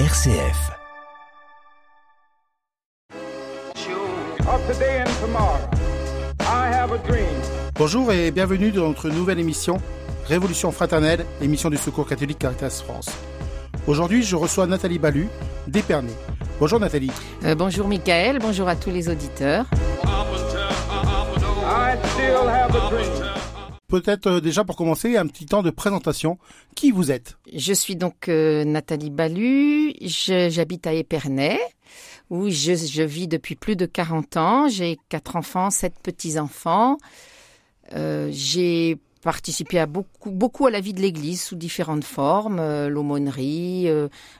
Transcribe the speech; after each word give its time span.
RCF. 0.00 0.72
Bonjour 7.76 8.12
et 8.12 8.32
bienvenue 8.32 8.72
dans 8.72 8.88
notre 8.88 9.08
nouvelle 9.08 9.38
émission 9.38 9.76
Révolution 10.26 10.72
fraternelle, 10.72 11.24
émission 11.40 11.70
du 11.70 11.76
Secours 11.76 12.08
catholique 12.08 12.40
Caritas 12.40 12.82
France. 12.84 13.08
Aujourd'hui, 13.86 14.24
je 14.24 14.34
reçois 14.34 14.66
Nathalie 14.66 14.98
Balu 14.98 15.28
d'Épernay. 15.68 16.10
Bonjour 16.58 16.80
Nathalie. 16.80 17.12
Euh, 17.44 17.54
bonjour 17.54 17.86
Michael, 17.86 18.40
bonjour 18.40 18.66
à 18.66 18.74
tous 18.74 18.90
les 18.90 19.08
auditeurs. 19.08 19.66
Peut-être 23.94 24.26
euh, 24.26 24.40
déjà 24.40 24.64
pour 24.64 24.74
commencer 24.74 25.16
un 25.16 25.28
petit 25.28 25.46
temps 25.46 25.62
de 25.62 25.70
présentation. 25.70 26.36
Qui 26.74 26.90
vous 26.90 27.12
êtes? 27.12 27.38
Je 27.54 27.72
suis 27.72 27.94
donc 27.94 28.28
euh, 28.28 28.64
Nathalie 28.64 29.10
Balu, 29.10 29.94
j'habite 30.00 30.88
à 30.88 30.94
Épernay 30.94 31.60
où 32.28 32.50
je, 32.50 33.02
vis 33.02 33.28
depuis 33.28 33.54
plus 33.54 33.76
de 33.76 33.86
40 33.86 34.36
ans. 34.36 34.68
J'ai 34.68 34.98
quatre 35.08 35.36
enfants, 35.36 35.70
sept 35.70 35.94
petits-enfants. 36.02 36.98
Euh, 37.94 38.30
j'ai 38.32 38.98
participé 39.22 39.78
à 39.78 39.86
beaucoup, 39.86 40.32
beaucoup 40.32 40.66
à 40.66 40.72
la 40.72 40.80
vie 40.80 40.92
de 40.92 41.00
l'Église 41.00 41.40
sous 41.40 41.54
différentes 41.54 42.02
formes, 42.02 42.58
euh, 42.58 42.88
l'aumônerie, 42.88 43.86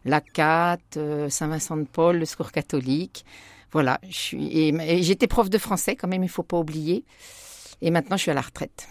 la 0.04 0.20
CAT, 0.20 0.78
euh, 0.96 1.28
Saint-Vincent 1.28 1.76
de 1.76 1.84
Paul, 1.84 2.18
le 2.18 2.24
secours 2.24 2.50
catholique. 2.50 3.24
Voilà, 3.70 4.00
j'étais 4.08 5.28
prof 5.28 5.48
de 5.48 5.58
français 5.58 5.94
quand 5.94 6.08
même, 6.08 6.24
il 6.24 6.28
faut 6.28 6.42
pas 6.42 6.58
oublier. 6.58 7.04
Et 7.82 7.92
maintenant, 7.92 8.16
je 8.16 8.22
suis 8.22 8.32
à 8.32 8.34
la 8.34 8.40
retraite. 8.40 8.88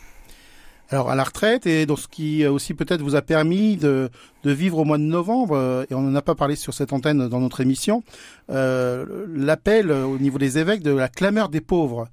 Alors 0.93 1.09
à 1.09 1.15
la 1.15 1.23
retraite 1.23 1.65
et 1.65 1.87
dans 1.87 1.95
ce 1.95 2.07
qui 2.07 2.45
aussi 2.45 2.75
peut-être 2.75 3.01
vous 3.01 3.15
a 3.15 3.23
permis 3.23 3.77
de, 3.77 4.11
vivre 4.45 4.77
au 4.77 4.85
mois 4.85 4.99
de 4.99 5.03
novembre 5.03 5.87
et 5.89 5.95
on 5.95 6.01
n'en 6.01 6.13
a 6.13 6.21
pas 6.21 6.35
parlé 6.35 6.55
sur 6.55 6.75
cette 6.75 6.93
antenne 6.93 7.27
dans 7.29 7.39
notre 7.39 7.61
émission 7.61 8.03
euh, 8.51 9.25
l'appel 9.33 9.91
au 9.91 10.19
niveau 10.19 10.37
des 10.37 10.59
évêques 10.59 10.83
de 10.83 10.91
la 10.91 11.07
clameur 11.07 11.49
des 11.49 11.61
pauvres. 11.61 12.09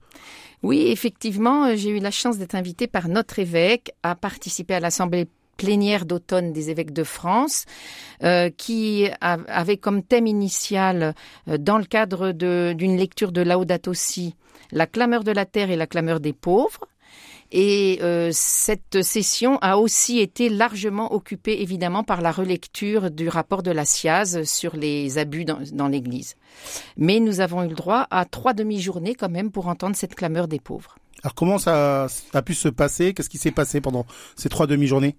Oui, 0.63 0.87
effectivement, 0.87 1.77
j'ai 1.77 1.91
eu 1.91 1.99
la 1.99 2.11
chance 2.11 2.39
d'être 2.39 2.55
invitée 2.55 2.87
par 2.87 3.09
notre 3.09 3.39
évêque 3.39 3.93
à 4.03 4.15
participer 4.15 4.73
à 4.73 4.81
l'assemblée 4.81 5.29
plénière 5.59 6.07
d'automne 6.07 6.55
des 6.55 6.71
évêques 6.71 6.95
de 6.95 7.05
France, 7.05 7.67
euh, 8.25 8.49
qui 8.49 9.11
avait 9.21 9.77
comme 9.77 10.03
thème 10.03 10.27
initial, 10.27 11.15
euh, 11.49 11.59
dans 11.59 11.77
le 11.77 11.85
cadre 11.85 12.33
d'une 12.33 12.97
lecture 12.97 13.31
de 13.31 13.43
Laudato 13.43 13.93
la 14.73 14.87
clameur 14.87 15.23
de 15.23 15.33
la 15.33 15.45
terre 15.45 15.71
et 15.71 15.77
la 15.77 15.87
clameur 15.87 16.21
des 16.21 16.33
pauvres. 16.33 16.89
Et 17.53 17.99
euh, 18.03 18.31
cette 18.33 19.03
session 19.03 19.59
a 19.61 19.77
aussi 19.77 20.21
été 20.21 20.49
largement 20.49 21.13
occupée 21.13 21.63
évidemment 21.63 22.05
par 22.05 22.21
la 22.21 22.31
relecture 22.31 23.11
du 23.11 23.29
rapport 23.29 23.63
de 23.63 23.71
la 23.71 23.85
SIAZ 23.85 24.45
sur 24.45 24.77
les 24.77 25.19
abus 25.19 25.45
dans, 25.45 25.59
dans 25.73 25.89
l'Église. 25.89 26.37
Mais 26.97 27.19
nous 27.19 27.41
avons 27.41 27.65
eu 27.65 27.69
le 27.69 27.75
droit 27.75 28.07
à 28.11 28.25
trois 28.25 28.53
demi-journées 28.53 29.15
quand 29.15 29.29
même 29.31 29.51
pour 29.51 29.67
entendre 29.67 29.97
cette 29.97 30.15
clameur 30.15 30.47
des 30.47 30.61
pauvres. 30.61 30.97
Alors 31.23 31.35
comment 31.35 31.59
ça 31.59 32.07
a 32.33 32.43
pu 32.43 32.55
se 32.55 32.69
passer? 32.69 33.13
Qu'est-ce 33.13 33.29
qui 33.29 33.39
s'est 33.39 33.51
passé 33.51 33.81
pendant 33.81 34.07
ces 34.37 34.49
trois 34.49 34.67
demi-journées? 34.67 35.17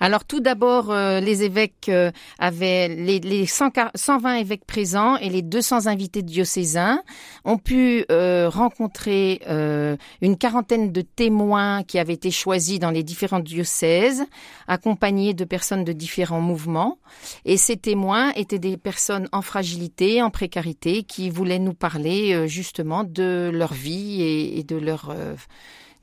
Alors 0.00 0.24
tout 0.24 0.40
d'abord, 0.40 0.90
euh, 0.90 1.20
les 1.20 1.44
évêques 1.44 1.88
euh, 1.88 2.10
avaient 2.38 2.88
les, 2.88 3.20
les 3.20 3.46
100, 3.46 3.70
120 3.94 4.36
évêques 4.36 4.64
présents 4.64 5.16
et 5.16 5.28
les 5.28 5.42
200 5.42 5.86
invités 5.86 6.22
diocésains 6.22 7.02
ont 7.44 7.58
pu 7.58 8.04
euh, 8.10 8.48
rencontrer 8.48 9.40
euh, 9.48 9.96
une 10.22 10.36
quarantaine 10.36 10.90
de 10.92 11.02
témoins 11.02 11.82
qui 11.82 11.98
avaient 11.98 12.14
été 12.14 12.30
choisis 12.30 12.78
dans 12.78 12.90
les 12.90 13.02
différents 13.02 13.40
diocèses, 13.40 14.24
accompagnés 14.66 15.34
de 15.34 15.44
personnes 15.44 15.84
de 15.84 15.92
différents 15.92 16.40
mouvements. 16.40 16.98
Et 17.44 17.56
ces 17.56 17.76
témoins 17.76 18.32
étaient 18.32 18.58
des 18.58 18.76
personnes 18.76 19.28
en 19.32 19.42
fragilité, 19.42 20.22
en 20.22 20.30
précarité, 20.30 21.02
qui 21.02 21.30
voulaient 21.30 21.58
nous 21.58 21.74
parler 21.74 22.32
euh, 22.32 22.46
justement 22.46 23.04
de 23.04 23.50
leur 23.52 23.74
vie 23.74 24.22
et, 24.22 24.58
et 24.58 24.64
de 24.64 24.76
leur 24.76 25.10
euh, 25.10 25.34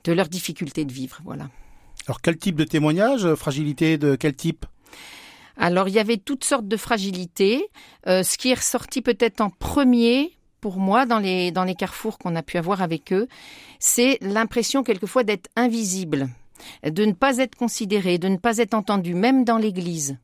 de 0.04 0.12
leur 0.12 0.28
difficulté 0.28 0.84
de 0.84 0.92
vivre. 0.92 1.20
Voilà. 1.24 1.48
Alors 2.08 2.22
quel 2.22 2.38
type 2.38 2.56
de 2.56 2.64
témoignage 2.64 3.34
Fragilité 3.34 3.98
de 3.98 4.16
quel 4.16 4.34
type? 4.34 4.64
Alors 5.58 5.88
il 5.88 5.94
y 5.94 5.98
avait 5.98 6.16
toutes 6.16 6.42
sortes 6.42 6.66
de 6.66 6.76
fragilités. 6.78 7.68
Euh, 8.06 8.22
ce 8.22 8.38
qui 8.38 8.50
est 8.50 8.54
ressorti 8.54 9.02
peut-être 9.02 9.42
en 9.42 9.50
premier 9.50 10.32
pour 10.62 10.78
moi 10.78 11.04
dans 11.04 11.18
les, 11.18 11.50
dans 11.50 11.64
les 11.64 11.74
carrefours 11.74 12.16
qu'on 12.16 12.34
a 12.34 12.42
pu 12.42 12.56
avoir 12.56 12.80
avec 12.80 13.12
eux, 13.12 13.28
c'est 13.78 14.16
l'impression 14.22 14.82
quelquefois 14.82 15.22
d'être 15.22 15.50
invisible, 15.54 16.30
de 16.82 17.04
ne 17.04 17.12
pas 17.12 17.36
être 17.36 17.56
considéré, 17.56 18.16
de 18.16 18.28
ne 18.28 18.38
pas 18.38 18.56
être 18.56 18.72
entendu, 18.72 19.14
même 19.14 19.44
dans 19.44 19.58
l'Église. 19.58 20.16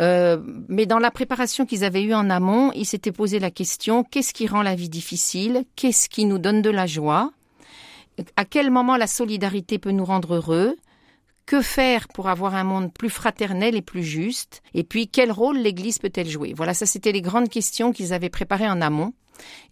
Euh, 0.00 0.38
mais 0.68 0.86
dans 0.86 1.00
la 1.00 1.10
préparation 1.10 1.66
qu'ils 1.66 1.82
avaient 1.82 2.04
eue 2.04 2.14
en 2.14 2.30
amont, 2.30 2.70
ils 2.76 2.86
s'étaient 2.86 3.10
posé 3.10 3.40
la 3.40 3.50
question 3.50 4.04
qu'est-ce 4.04 4.32
qui 4.32 4.46
rend 4.46 4.62
la 4.62 4.76
vie 4.76 4.88
difficile? 4.88 5.64
Qu'est-ce 5.74 6.08
qui 6.08 6.26
nous 6.26 6.38
donne 6.38 6.62
de 6.62 6.70
la 6.70 6.86
joie? 6.86 7.32
À 8.36 8.44
quel 8.44 8.70
moment 8.70 8.96
la 8.96 9.08
solidarité 9.08 9.80
peut 9.80 9.90
nous 9.90 10.04
rendre 10.04 10.36
heureux? 10.36 10.76
Que 11.48 11.62
faire 11.62 12.08
pour 12.08 12.28
avoir 12.28 12.54
un 12.54 12.62
monde 12.62 12.92
plus 12.92 13.08
fraternel 13.08 13.74
et 13.74 13.80
plus 13.80 14.04
juste? 14.04 14.62
Et 14.74 14.84
puis, 14.84 15.08
quel 15.08 15.32
rôle 15.32 15.56
l'Église 15.56 15.98
peut-elle 15.98 16.28
jouer? 16.28 16.52
Voilà, 16.54 16.74
ça 16.74 16.84
c'était 16.84 17.10
les 17.10 17.22
grandes 17.22 17.48
questions 17.48 17.90
qu'ils 17.90 18.12
avaient 18.12 18.28
préparées 18.28 18.68
en 18.68 18.82
amont. 18.82 19.14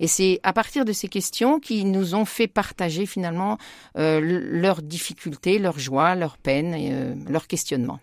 Et 0.01 0.07
c'est 0.07 0.41
à 0.43 0.55
partir 0.55 0.87
de 0.87 0.93
ces 0.93 1.09
questions 1.09 1.61
qu'ils 1.61 1.91
nous 1.91 2.15
ont 2.15 2.25
fait 2.25 2.47
partager 2.47 3.05
finalement 3.05 3.59
euh, 3.99 4.21
leurs 4.23 4.81
difficultés, 4.81 5.59
leurs 5.59 5.79
joies, 5.79 6.15
leurs 6.15 6.39
peines 6.39 6.75
et 6.75 6.93
euh, 6.93 7.15
leurs 7.29 7.47
questionnements. 7.47 8.01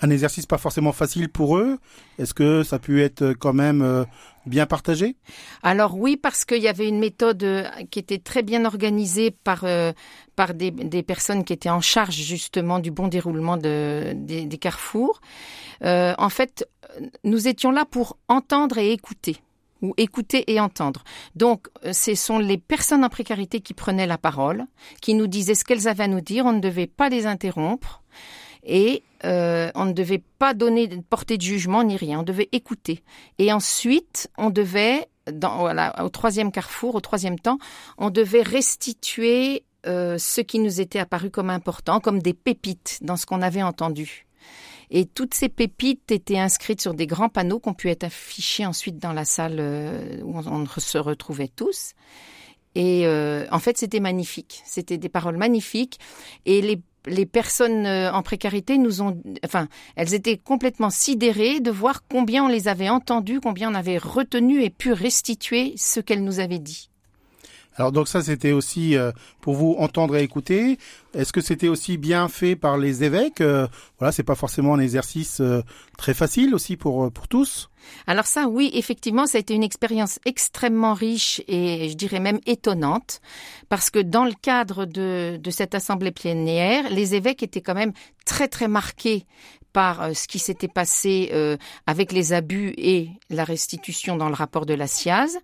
Un 0.00 0.10
exercice 0.10 0.46
pas 0.46 0.58
forcément 0.58 0.92
facile 0.92 1.28
pour 1.28 1.56
eux. 1.56 1.78
Est-ce 2.18 2.34
que 2.34 2.62
ça 2.62 2.76
a 2.76 2.78
pu 2.78 3.02
être 3.02 3.32
quand 3.38 3.52
même 3.52 3.82
euh, 3.82 4.04
bien 4.46 4.66
partagé? 4.66 5.16
Alors 5.62 5.96
oui, 5.96 6.16
parce 6.16 6.44
qu'il 6.44 6.62
y 6.62 6.68
avait 6.68 6.88
une 6.88 6.98
méthode 6.98 7.42
euh, 7.42 7.64
qui 7.90 7.98
était 7.98 8.18
très 8.18 8.42
bien 8.42 8.64
organisée 8.64 9.30
par 9.30 9.64
euh, 9.64 9.92
par 10.36 10.54
des, 10.54 10.72
personnes 11.02 11.44
qui 11.44 11.52
étaient 11.52 11.70
en 11.70 11.80
charge 11.80 12.14
justement 12.14 12.78
du 12.78 12.90
bon 12.90 13.08
déroulement 13.08 13.58
de, 13.58 14.14
des, 14.14 14.58
carrefours. 14.58 15.20
Euh, 15.84 16.14
en 16.16 16.30
fait, 16.30 16.66
nous 17.22 17.48
étions 17.48 17.70
là 17.70 17.84
pour 17.84 18.16
entendre 18.28 18.78
et 18.78 18.92
écouter 18.92 19.36
ou 19.82 19.92
écouter 19.98 20.50
et 20.50 20.58
entendre. 20.58 21.04
Donc, 21.36 21.66
ce 21.92 22.14
sont 22.14 22.38
les 22.38 22.56
personnes 22.56 23.04
en 23.04 23.10
précarité 23.10 23.60
qui 23.60 23.74
prenaient 23.74 24.06
la 24.06 24.16
parole, 24.16 24.64
qui 25.02 25.12
nous 25.12 25.26
disaient 25.26 25.56
ce 25.56 25.64
qu'elles 25.64 25.86
avaient 25.86 26.04
à 26.04 26.08
nous 26.08 26.20
dire. 26.20 26.46
On 26.46 26.52
ne 26.52 26.60
devait 26.60 26.86
pas 26.86 27.10
les 27.10 27.26
interrompre 27.26 28.02
et 28.64 29.02
euh, 29.24 29.70
on 29.74 29.84
ne 29.84 29.92
devait 29.92 30.22
pas 30.38 30.54
donner 30.54 30.88
porter 31.08 31.36
de 31.36 31.42
jugement 31.42 31.84
ni 31.84 31.96
rien, 31.96 32.20
on 32.20 32.24
devait 32.24 32.48
écouter. 32.52 33.02
Et 33.38 33.52
ensuite, 33.52 34.30
on 34.38 34.50
devait, 34.50 35.08
dans, 35.30 35.58
voilà, 35.58 36.04
au 36.04 36.08
troisième 36.08 36.52
carrefour, 36.52 36.94
au 36.94 37.00
troisième 37.00 37.38
temps, 37.38 37.58
on 37.98 38.10
devait 38.10 38.42
restituer 38.42 39.64
euh, 39.86 40.16
ce 40.18 40.40
qui 40.40 40.58
nous 40.58 40.80
était 40.80 41.00
apparu 41.00 41.30
comme 41.30 41.50
important, 41.50 42.00
comme 42.00 42.20
des 42.22 42.34
pépites 42.34 42.98
dans 43.02 43.16
ce 43.16 43.26
qu'on 43.26 43.42
avait 43.42 43.62
entendu. 43.62 44.26
Et 44.90 45.06
toutes 45.06 45.34
ces 45.34 45.48
pépites 45.48 46.12
étaient 46.12 46.38
inscrites 46.38 46.82
sur 46.82 46.92
des 46.92 47.06
grands 47.06 47.30
panneaux 47.30 47.58
qu'on 47.58 47.72
pu 47.72 47.88
être 47.88 48.04
affichés 48.04 48.66
ensuite 48.66 48.98
dans 48.98 49.14
la 49.14 49.24
salle 49.24 49.56
euh, 49.58 50.20
où 50.22 50.38
on 50.38 50.66
se 50.66 50.98
retrouvait 50.98 51.48
tous. 51.48 51.94
Et 52.74 53.06
euh, 53.06 53.46
en 53.50 53.58
fait, 53.58 53.76
c'était 53.76 54.00
magnifique. 54.00 54.62
C'était 54.64 54.98
des 54.98 55.08
paroles 55.08 55.36
magnifiques. 55.36 55.98
Et 56.46 56.62
les 56.62 56.80
les 57.06 57.26
personnes 57.26 57.86
euh, 57.86 58.12
en 58.12 58.22
précarité 58.22 58.78
nous 58.78 59.02
ont, 59.02 59.20
enfin, 59.44 59.68
elles 59.96 60.14
étaient 60.14 60.38
complètement 60.38 60.90
sidérées 60.90 61.60
de 61.60 61.70
voir 61.70 62.04
combien 62.08 62.44
on 62.44 62.48
les 62.48 62.68
avait 62.68 62.88
entendues, 62.88 63.40
combien 63.40 63.70
on 63.70 63.74
avait 63.74 63.98
retenu 63.98 64.62
et 64.62 64.70
pu 64.70 64.92
restituer 64.92 65.74
ce 65.76 66.00
qu'elles 66.00 66.24
nous 66.24 66.40
avaient 66.40 66.58
dit. 66.58 66.91
Alors 67.76 67.92
donc 67.92 68.08
ça 68.08 68.22
c'était 68.22 68.52
aussi 68.52 68.96
euh, 68.96 69.12
pour 69.40 69.54
vous 69.54 69.76
entendre 69.78 70.16
et 70.16 70.22
écouter. 70.22 70.78
Est-ce 71.14 71.32
que 71.32 71.40
c'était 71.40 71.68
aussi 71.68 71.96
bien 71.96 72.28
fait 72.28 72.56
par 72.56 72.78
les 72.78 73.04
évêques 73.04 73.40
euh, 73.40 73.66
Voilà, 73.98 74.12
c'est 74.12 74.22
pas 74.22 74.34
forcément 74.34 74.74
un 74.74 74.80
exercice 74.80 75.40
euh, 75.40 75.62
très 75.98 76.14
facile 76.14 76.54
aussi 76.54 76.76
pour 76.76 77.10
pour 77.12 77.28
tous. 77.28 77.70
Alors 78.06 78.26
ça, 78.26 78.46
oui, 78.46 78.70
effectivement, 78.74 79.26
ça 79.26 79.38
a 79.38 79.40
été 79.40 79.54
une 79.54 79.64
expérience 79.64 80.20
extrêmement 80.24 80.94
riche 80.94 81.42
et 81.48 81.88
je 81.88 81.94
dirais 81.94 82.20
même 82.20 82.38
étonnante, 82.46 83.20
parce 83.68 83.90
que 83.90 83.98
dans 83.98 84.24
le 84.24 84.34
cadre 84.40 84.84
de, 84.84 85.36
de 85.42 85.50
cette 85.50 85.74
assemblée 85.74 86.12
plénière, 86.12 86.88
les 86.90 87.16
évêques 87.16 87.42
étaient 87.42 87.60
quand 87.60 87.74
même 87.74 87.92
très 88.24 88.46
très 88.46 88.68
marqués 88.68 89.26
par 89.72 90.02
euh, 90.02 90.14
ce 90.14 90.28
qui 90.28 90.38
s'était 90.38 90.68
passé 90.68 91.30
euh, 91.32 91.56
avec 91.86 92.12
les 92.12 92.32
abus 92.32 92.74
et 92.76 93.10
la 93.30 93.44
restitution 93.44 94.16
dans 94.16 94.28
le 94.28 94.34
rapport 94.34 94.66
de 94.66 94.74
la 94.74 94.86
SIAZ. 94.86 95.38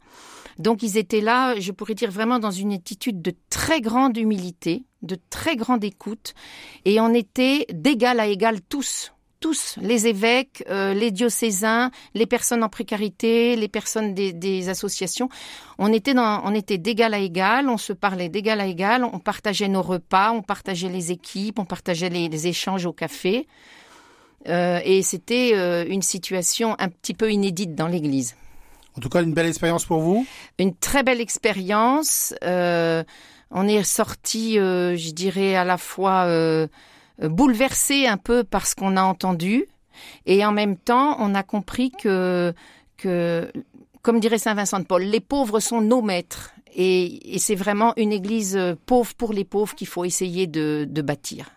Donc 0.59 0.83
ils 0.83 0.97
étaient 0.97 1.21
là, 1.21 1.59
je 1.59 1.73
pourrais 1.73 1.95
dire 1.95 2.11
vraiment 2.11 2.39
dans 2.39 2.51
une 2.51 2.73
attitude 2.73 3.23
de 3.23 3.33
très 3.51 3.81
grande 3.81 4.17
humilité, 4.17 4.85
de 5.03 5.17
très 5.31 5.57
grande 5.57 5.85
écoute, 5.85 6.35
et 6.85 7.01
on 7.01 7.15
était 7.15 7.67
d'égal 7.73 8.21
à 8.21 8.27
égal 8.27 8.61
tous 8.69 9.13
tous, 9.41 9.77
les 9.81 10.09
évêques, 10.09 10.65
euh, 10.69 10.95
les 10.95 11.13
diocésains, 11.13 11.93
les 12.15 12.27
personnes 12.27 12.65
en 12.65 12.69
précarité, 12.69 13.55
les 13.55 13.69
personnes 13.69 14.13
des, 14.13 14.69
associations, 14.69 15.29
on 15.79 15.93
était 15.93 16.79
d'égal 16.79 17.15
à 17.15 17.19
égal, 17.19 17.69
on 17.69 17.77
se 17.77 17.93
parlait 17.93 18.29
d'égal 18.29 18.61
à 18.61 18.67
égal, 18.67 19.05
on 19.05 19.21
partageait 19.21 19.69
nos 19.69 19.83
repas, 19.83 20.33
on 20.33 20.43
partageait 20.43 20.89
les 20.89 21.13
équipes, 21.13 21.61
on 21.61 21.65
partageait 21.65 22.09
les, 22.09 22.29
les 22.29 22.47
échanges 22.49 22.85
au 22.85 22.93
café. 22.93 23.47
Euh, 24.49 24.81
et 24.85 25.03
c'était 25.03 25.53
euh, 25.55 25.85
une 25.89 26.03
situation 26.03 26.77
un 26.79 26.89
petit 26.89 27.15
peu 27.15 27.31
inédite 27.31 27.75
dans 27.75 27.89
l'Église. 27.89 28.37
En 28.99 29.01
tout 29.01 29.09
cas, 29.09 29.23
une 29.23 29.33
belle 29.33 29.47
expérience 29.47 29.85
pour 29.85 30.01
vous. 30.01 30.27
Une 30.59 30.75
très 30.75 31.05
belle 31.05 31.21
expérience. 31.21 32.35
Euh, 32.43 33.05
on 33.53 33.69
est 33.69 33.83
sorti, 33.85 34.55
je 34.57 35.11
dirais, 35.13 35.55
à 35.55 35.65
la 35.65 35.79
fois 35.79 36.27
bouleversé 37.23 38.07
un 38.07 38.17
peu 38.17 38.43
par 38.43 38.67
ce 38.67 38.75
qu'on 38.75 38.97
a 38.97 39.03
entendu, 39.03 39.67
et 40.27 40.45
en 40.45 40.53
même 40.53 40.77
temps, 40.77 41.17
on 41.21 41.35
a 41.35 41.43
compris 41.43 41.91
que, 41.91 42.53
que 42.97 43.51
comme 44.03 44.21
dirait 44.21 44.39
Saint 44.39 44.55
Vincent 44.55 44.81
de 44.81 44.85
Paul, 44.85 45.03
les 45.03 45.21
pauvres 45.21 45.61
sont 45.61 45.81
nos 45.81 46.03
maîtres. 46.03 46.53
Et, 46.77 47.39
c'est 47.39 47.55
vraiment 47.55 47.95
une 47.97 48.13
église 48.13 48.59
pauvre 48.85 49.15
pour 49.15 49.33
les 49.33 49.45
pauvres 49.45 49.75
qu'il 49.75 49.89
faut 49.89 50.05
essayer 50.05 50.47
de 50.47 51.03
bâtir. 51.03 51.51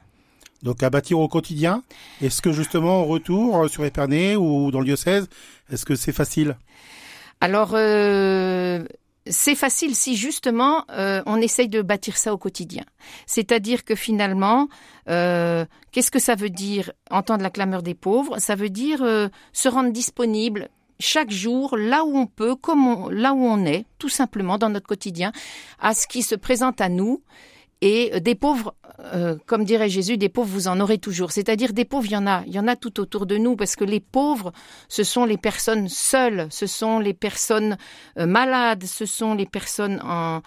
Donc 0.64 0.84
à 0.84 0.90
bâtir 0.90 1.20
au 1.20 1.28
quotidien. 1.28 1.84
Est-ce 2.22 2.42
que 2.42 2.52
justement 2.52 3.02
au 3.02 3.06
retour 3.06 3.58
euh, 3.58 3.68
sur 3.68 3.84
Épernay 3.84 4.36
ou 4.36 4.72
dans 4.72 4.80
le 4.80 4.86
diocèse, 4.86 5.28
est-ce 5.72 5.86
que 5.86 5.96
c'est 5.96 6.12
facile? 6.12 6.56
Alors 7.42 7.72
euh, 7.74 8.86
c'est 9.28 9.56
facile 9.56 9.96
si 9.96 10.16
justement 10.16 10.86
euh, 10.92 11.22
on 11.26 11.42
essaye 11.42 11.68
de 11.68 11.82
bâtir 11.82 12.16
ça 12.16 12.34
au 12.34 12.38
quotidien. 12.38 12.86
C'est-à-dire 13.26 13.84
que 13.84 13.96
finalement, 13.96 14.70
qu'est-ce 15.08 16.12
que 16.12 16.20
ça 16.20 16.36
veut 16.36 16.50
dire 16.50 16.92
entendre 17.10 17.44
la 17.44 17.50
clameur 17.50 17.84
des 17.84 17.96
pauvres? 17.96 18.40
Ça 18.40 18.56
veut 18.56 18.70
dire 18.70 19.00
se 19.52 19.68
rendre 19.68 19.92
disponible 19.92 20.70
chaque 21.02 21.32
jour, 21.32 21.76
là 21.76 22.06
où 22.06 22.16
on 22.16 22.28
peut, 22.28 22.56
comme 22.56 23.10
là 23.12 23.34
où 23.34 23.44
on 23.44 23.66
est, 23.66 23.86
tout 23.98 24.10
simplement 24.10 24.58
dans 24.58 24.70
notre 24.70 24.88
quotidien, 24.88 25.32
à 25.80 25.94
ce 25.94 26.08
qui 26.08 26.22
se 26.22 26.36
présente 26.36 26.80
à 26.80 26.88
nous 26.88 27.22
et 27.82 28.20
des 28.20 28.36
pauvres, 28.36 28.76
euh, 29.00 29.36
comme 29.48 29.64
dirait 29.64 29.90
Jésus, 29.90 30.18
des 30.18 30.30
pauvres, 30.30 30.50
vous 30.50 30.68
en 30.68 30.80
aurez 30.80 31.00
toujours. 31.00 31.32
C'est-à-dire 31.32 31.74
des 31.74 31.86
pauvres, 31.86 32.06
il 32.06 32.12
y 32.12 32.18
en 32.18 32.28
a. 32.28 32.44
Il 32.46 32.54
y 32.54 32.60
en 32.60 32.68
a 32.68 32.76
tout 32.76 33.00
autour 33.00 33.26
de 33.26 33.38
nous 33.38 33.56
parce 33.56 33.76
que 33.76 33.84
les 33.84 34.00
pauvres, 34.00 34.52
ce 34.88 35.04
sont 35.04 35.26
les 35.26 35.38
personnes 35.38 35.90
seules, 35.90 36.48
ce 36.52 36.68
sont 36.68 37.00
les 37.00 37.16
personnes 37.16 37.78
euh, 38.20 38.28
malades, 38.28 38.84
ce 38.84 39.08
sont 39.08 39.34
les 39.34 39.48
personnes 39.48 40.00
en, 40.04 40.42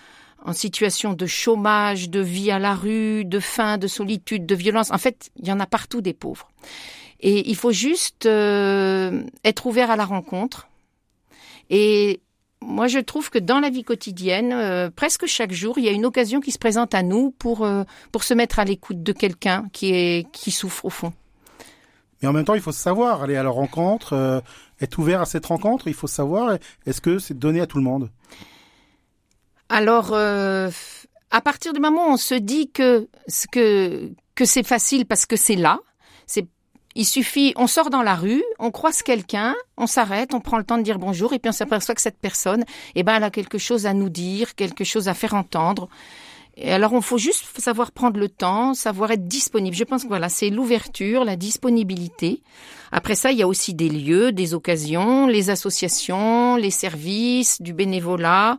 en 0.45 0.53
situation 0.53 1.13
de 1.13 1.27
chômage, 1.27 2.09
de 2.09 2.21
vie 2.21 2.53
à 2.53 2.61
la 2.61 2.75
rue, 2.75 3.25
de 3.25 3.41
faim, 3.41 3.79
de 3.79 3.89
solitude, 3.89 4.47
de 4.47 4.55
violence. 4.55 4.93
En 4.93 4.99
fait, 4.99 5.31
il 5.37 5.49
y 5.49 5.53
en 5.53 5.59
a 5.59 5.67
partout 5.67 6.03
des 6.03 6.15
pauvres. 6.15 6.49
Et 7.21 7.49
il 7.51 7.57
faut 7.57 7.73
juste 7.73 8.27
euh, 8.27 9.25
être 9.45 9.67
ouvert 9.67 9.91
à 9.91 9.97
la 9.97 10.05
rencontre 10.05 10.69
et 11.71 12.21
moi, 12.67 12.89
je 12.89 12.99
trouve 12.99 13.31
que 13.31 13.39
dans 13.39 13.61
la 13.61 13.71
vie 13.71 13.85
quotidienne, 13.85 14.53
euh, 14.53 14.91
presque 14.91 15.27
chaque 15.27 15.53
jour, 15.53 15.79
il 15.79 15.85
y 15.85 15.89
a 15.89 15.93
une 15.93 16.07
occasion 16.07 16.41
qui 16.41 16.51
se 16.51 16.59
présente 16.59 16.95
à 16.95 17.03
nous 17.03 17.31
pour, 17.31 17.65
euh, 17.65 17.85
pour 18.13 18.25
se 18.25 18.35
mettre 18.35 18.59
à 18.59 18.65
l'écoute 18.65 19.03
de 19.03 19.13
quelqu'un 19.13 19.67
qui, 19.73 19.95
est, 19.95 20.31
qui 20.33 20.51
souffre 20.51 20.85
au 20.85 20.91
fond. 20.91 21.13
Mais 22.21 22.29
en 22.29 22.33
même 22.33 22.45
temps, 22.45 22.55
il 22.55 22.61
faut 22.61 22.73
savoir 22.73 23.23
aller 23.23 23.37
à 23.37 23.43
la 23.43 23.51
rencontre, 23.51 24.15
euh, 24.15 24.41
être 24.81 24.99
ouvert 24.99 25.21
à 25.21 25.27
cette 25.27 25.47
rencontre. 25.47 25.89
Il 25.89 25.95
faut 25.95 26.07
savoir, 26.07 26.59
est-ce 26.87 27.01
que 27.01 27.19
c'est 27.19 27.39
donné 27.39 27.61
à 27.61 27.67
tout 27.67 27.77
le 27.79 27.85
monde? 27.85 28.11
Alors, 29.69 30.15
à 30.15 31.41
partir 31.43 31.73
du 31.73 31.81
moment 31.81 32.09
où 32.09 32.13
on 32.13 32.17
se 32.17 32.35
dit 32.35 32.71
que, 32.71 33.09
que, 33.51 34.11
que 34.35 34.45
c'est 34.45 34.63
facile 34.63 35.07
parce 35.07 35.27
que 35.27 35.37
c'est 35.37 35.57
là, 35.57 35.81
il 36.95 37.05
suffit, 37.05 37.53
on 37.57 37.67
sort 37.67 37.91
dans 37.91 38.03
la 38.03 38.15
rue, 38.15 38.43
on 38.59 38.71
croise 38.71 39.03
quelqu'un, 39.03 39.55
on 39.77 39.87
s'arrête, 39.87 40.33
on 40.33 40.41
prend 40.41 40.59
le 40.59 40.65
temps 40.65 40.79
de 40.79 40.83
dire 40.83 40.99
bonjour, 40.99 41.33
et 41.33 41.39
puis 41.39 41.49
on 41.49 41.53
s'aperçoit 41.53 41.95
que 41.95 42.01
cette 42.01 42.19
personne, 42.19 42.65
eh 42.95 43.03
ben, 43.03 43.15
elle 43.17 43.25
a 43.25 43.31
quelque 43.31 43.59
chose 43.59 43.87
à 43.87 43.95
nous 43.95 44.09
dire, 44.09 44.55
quelque 44.55 44.85
chose 44.85 45.09
à 45.09 45.15
faire 45.15 45.35
entendre. 45.35 45.89
Et 46.57 46.73
alors, 46.73 46.93
on 46.93 47.01
faut 47.01 47.19
juste 47.19 47.45
savoir 47.59 47.91
prendre 47.91 48.21
le 48.21 48.29
temps, 48.29 48.75
savoir 48.75 49.11
être 49.11 49.27
disponible. 49.27 49.75
Je 49.75 49.83
pense 49.83 50.05
que 50.05 50.09
voilà, 50.09 50.29
c'est 50.29 50.51
l'ouverture, 50.51 51.25
la 51.25 51.35
disponibilité. 51.35 52.43
Après 52.93 53.17
ça, 53.17 53.33
il 53.33 53.39
y 53.39 53.43
a 53.43 53.49
aussi 53.49 53.75
des 53.75 53.89
lieux, 53.89 54.31
des 54.31 54.55
occasions, 54.55 55.27
les 55.27 55.51
associations, 55.51 56.55
les 56.55 56.71
services, 56.71 57.61
du 57.61 57.73
bénévolat, 57.73 58.59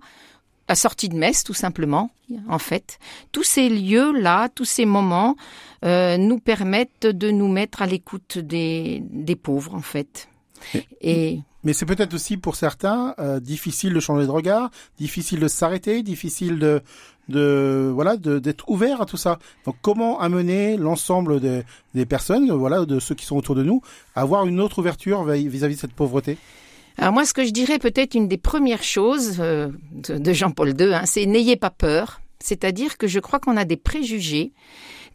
la 0.68 0.76
sortie 0.76 1.08
de 1.08 1.16
messe, 1.16 1.46
tout 1.46 1.54
simplement, 1.54 2.10
en 2.50 2.60
fait. 2.60 3.00
Tous 3.32 3.44
ces 3.44 3.70
lieux-là, 3.70 4.50
tous 4.50 4.66
ces 4.66 4.86
moments 4.86 5.38
euh, 5.86 6.18
nous 6.18 6.40
permettent 6.40 7.08
de 7.08 7.32
nous 7.32 7.48
mettre 7.48 7.82
à 7.82 7.86
l'écoute 7.86 8.38
des, 8.38 9.04
des 9.10 9.36
pauvres, 9.36 9.76
en 9.76 9.82
fait. 9.82 10.28
Et 11.02 11.40
mais 11.66 11.74
c'est 11.74 11.88
peut-être 11.88 12.14
aussi 12.14 12.38
pour 12.38 12.56
certains 12.56 13.16
euh, 13.18 13.40
difficile 13.40 13.94
de 13.94 14.00
changer 14.00 14.28
de 14.28 14.32
regard, 14.32 14.70
difficile 15.00 15.40
de 15.40 15.48
s'arrêter, 15.48 16.04
difficile 16.04 16.60
de, 16.60 16.82
de 17.28 17.92
voilà 17.92 18.18
d'être 18.18 18.70
ouvert 18.70 19.02
à 19.02 19.08
tout 19.08 19.18
ça. 19.18 19.40
Donc 19.66 19.76
comment 19.82 20.20
amener 20.20 20.78
l'ensemble 20.78 21.40
des, 21.40 21.64
des 21.96 22.06
personnes, 22.06 22.52
voilà, 22.52 22.86
de 22.86 23.00
ceux 23.00 23.16
qui 23.16 23.26
sont 23.26 23.36
autour 23.36 23.56
de 23.56 23.64
nous, 23.64 23.82
à 24.16 24.22
avoir 24.22 24.46
une 24.46 24.62
autre 24.62 24.78
ouverture 24.78 25.24
vis-à-vis 25.24 25.76
de 25.76 25.80
cette 25.82 25.94
pauvreté? 25.94 26.38
Alors 26.98 27.14
moi, 27.14 27.26
ce 27.26 27.34
que 27.34 27.44
je 27.44 27.52
dirais 27.52 27.80
peut-être 27.80 28.14
une 28.14 28.28
des 28.28 28.38
premières 28.38 28.84
choses 28.84 29.38
euh, 29.40 29.70
de, 29.92 30.34
Jean-Paul 30.34 30.80
II, 30.80 30.94
hein, 30.94 31.02
c'est 31.06 31.26
n'ayez 31.26 31.58
pas 31.58 31.72
peur. 31.72 32.22
C'est-à-dire 32.40 32.98
que 32.98 33.08
je 33.08 33.20
crois 33.20 33.40
qu'on 33.40 33.58
a 33.58 33.66
des 33.66 33.76
préjugés 33.76 34.52